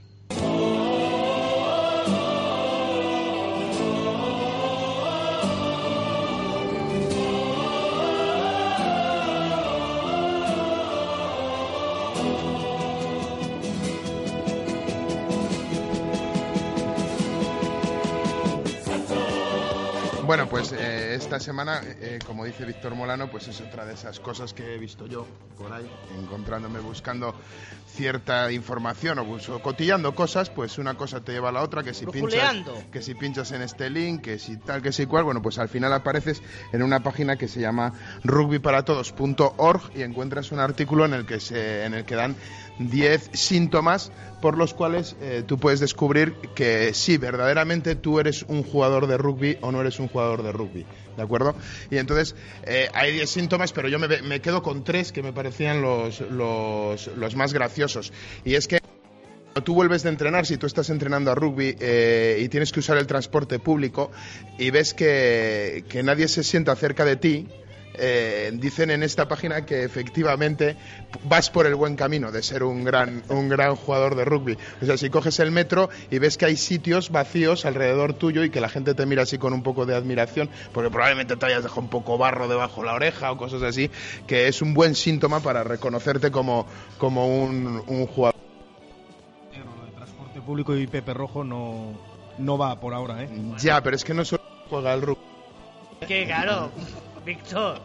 [20.27, 24.21] Bueno, pues eh, esta semana, eh, como dice Víctor Molano, pues es otra de esas
[24.21, 25.27] cosas que he visto yo
[25.59, 25.87] por ahí,
[26.19, 27.35] encontrándome buscando
[27.95, 31.95] cierta información o, o cotillando cosas, pues una cosa te lleva a la otra, que
[31.95, 32.57] si pinchas,
[32.91, 35.69] que si pinchas en este link, que si tal, que si cual, bueno, pues al
[35.69, 37.93] final apareces en una página que se llama
[38.25, 42.35] rugbyparatodos.org y encuentras un artículo en el que se, en el que dan
[42.79, 44.11] 10 síntomas
[44.41, 49.17] por los cuales eh, tú puedes descubrir que sí, verdaderamente tú eres un jugador de
[49.17, 50.87] rugby o no eres un jugador de rugby,
[51.17, 51.57] ¿de acuerdo?
[51.91, 55.83] Y entonces eh, hay 10 síntomas, pero yo me, quedo con tres que me parecían
[55.83, 58.13] los, los, los más graciosos.
[58.45, 62.39] Y es que cuando tú vuelves de entrenar, si tú estás entrenando a rugby eh,
[62.41, 64.13] y tienes que usar el transporte público
[64.57, 67.49] y ves que, que nadie se sienta cerca de ti,
[67.95, 70.77] eh, dicen en esta página que efectivamente
[71.25, 74.59] vas por el buen camino de ser un gran, un gran jugador de rugby.
[74.83, 78.51] O sea, si coges el metro y ves que hay sitios vacíos alrededor tuyo y
[78.51, 81.63] que la gente te mira así con un poco de admiración, porque probablemente te hayas
[81.63, 83.91] dejado un poco barro debajo de la oreja o cosas así,
[84.27, 86.67] que es un buen síntoma para reconocerte como,
[86.99, 88.35] como un, un jugador.
[89.95, 91.93] transporte público y Pepe Rojo no,
[92.39, 93.29] no va por ahora, ¿eh?
[93.59, 95.21] Ya, pero es que no solo juega el rugby.
[96.07, 96.71] Que claro,
[97.25, 97.81] Víctor.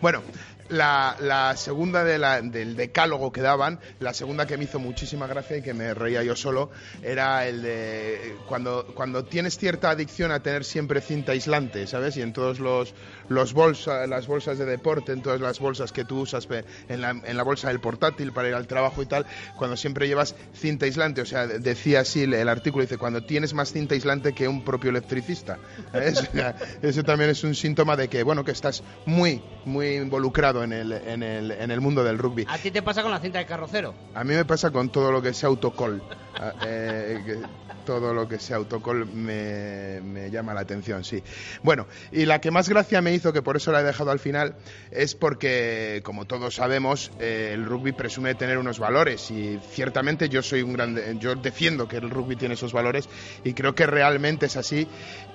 [0.00, 0.22] Bueno,
[0.68, 5.26] la, la segunda de la- del decálogo que daban, la segunda que me hizo muchísima
[5.26, 6.70] gracia y que me reía yo solo,
[7.02, 12.16] era el de cuando, cuando tienes cierta adicción a tener siempre cinta aislante, ¿sabes?
[12.16, 12.94] Y en todos los,
[13.28, 16.46] los bolsa, las bolsas de deporte, en todas las bolsas que tú usas
[16.88, 20.06] en la, en la bolsa del portátil para ir al trabajo y tal, cuando siempre
[20.08, 23.94] llevas cinta aislante, o sea, de- decía así el, artículo, dice, cuando tienes más cinta
[23.94, 25.58] aislante que un propio electricista.
[26.82, 30.92] eso también es un síntoma de que, bueno, que estás muy, muy involucrado en el,
[30.92, 32.46] en el, en el mundo del rugby.
[32.48, 33.94] ¿A ti te pasa con la cinta de carrocero?
[34.14, 36.02] A mí me pasa con todo lo que sea autocol.
[36.40, 37.38] Ah, eh, que
[37.84, 41.22] todo lo que sea autocol me, me llama la atención, sí.
[41.62, 44.18] Bueno, y la que más gracia me hizo, que por eso la he dejado al
[44.18, 44.56] final,
[44.90, 50.42] es porque, como todos sabemos, eh, el rugby presume tener unos valores y ciertamente yo
[50.42, 53.08] soy un grande, yo defiendo que el rugby tiene esos valores
[53.42, 54.86] y creo que realmente es así.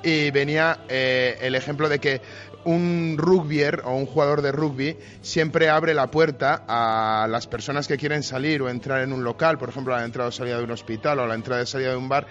[0.03, 2.21] Y venía eh, el ejemplo de que
[2.65, 7.97] un rugbyer o un jugador de rugby siempre abre la puerta a las personas que
[7.97, 10.63] quieren salir o entrar en un local, por ejemplo, a la entrada o salida de
[10.63, 12.27] un hospital o a la entrada y salida de un bar,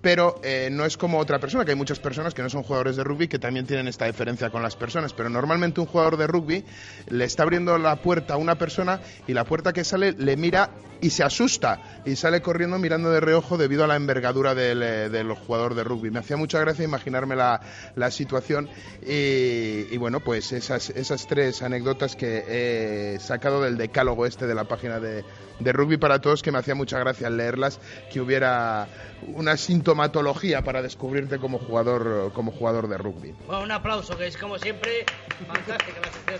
[0.00, 2.96] pero eh, no es como otra persona, que hay muchas personas que no son jugadores
[2.96, 6.26] de rugby que también tienen esta diferencia con las personas, pero normalmente un jugador de
[6.26, 6.64] rugby
[7.08, 10.70] le está abriendo la puerta a una persona y la puerta que sale le mira
[11.00, 15.08] y se asusta y sale corriendo mirando de reojo debido a la envergadura del, eh,
[15.08, 16.10] del jugador de rugby.
[16.10, 17.60] Me hacía mucha gracia imaginarme la,
[17.94, 18.68] la situación
[19.02, 24.54] y, y bueno, pues esas, esas tres anécdotas que he sacado del decálogo este de
[24.54, 25.24] la página de,
[25.60, 27.80] de Rugby para Todos que me hacía mucha gracia al leerlas,
[28.12, 28.88] que hubiera
[29.26, 33.34] una sintomatología para descubrirte como jugador, como jugador de rugby.
[33.46, 35.04] Bueno, un aplauso, que es como siempre
[35.46, 36.38] fantástica la de.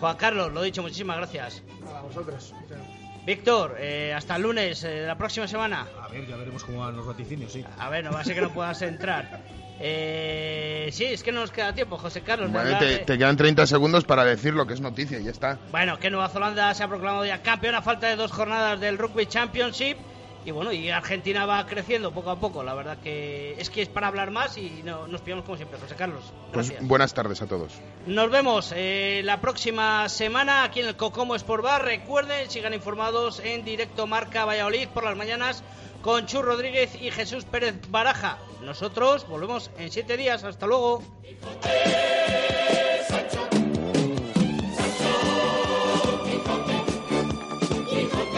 [0.00, 1.62] Juan Carlos, lo dicho, muchísimas gracias.
[1.94, 2.54] A vosotros.
[3.26, 5.86] Víctor, eh, hasta el lunes, eh, la próxima semana.
[6.02, 7.64] A ver, ya veremos cómo van los vaticinios, sí.
[7.78, 9.42] A ver, no va a ser que no puedas entrar.
[9.82, 12.50] Eh, sí, es que no nos queda tiempo, José Carlos.
[12.52, 15.30] Bueno, te, de- te quedan 30 segundos para decir lo que es noticia y ya
[15.30, 15.58] está.
[15.70, 18.98] Bueno, que Nueva Zelanda se ha proclamado ya campeón a falta de dos jornadas del
[18.98, 19.96] Rugby Championship.
[20.42, 22.62] Y bueno, y Argentina va creciendo poco a poco.
[22.64, 25.78] La verdad que es que es para hablar más y no, nos pillamos como siempre,
[25.78, 26.32] José Carlos.
[26.52, 26.88] Pues Gracias.
[26.88, 27.74] buenas tardes a todos.
[28.06, 31.84] Nos vemos eh, la próxima semana aquí en el Cocomo Sport Bar.
[31.84, 35.62] Recuerden, sigan informados en directo Marca Valladolid por las mañanas
[36.02, 38.38] con Chu Rodríguez y Jesús Pérez Baraja.
[38.62, 40.44] Nosotros volvemos en siete días.
[40.44, 41.02] Hasta luego.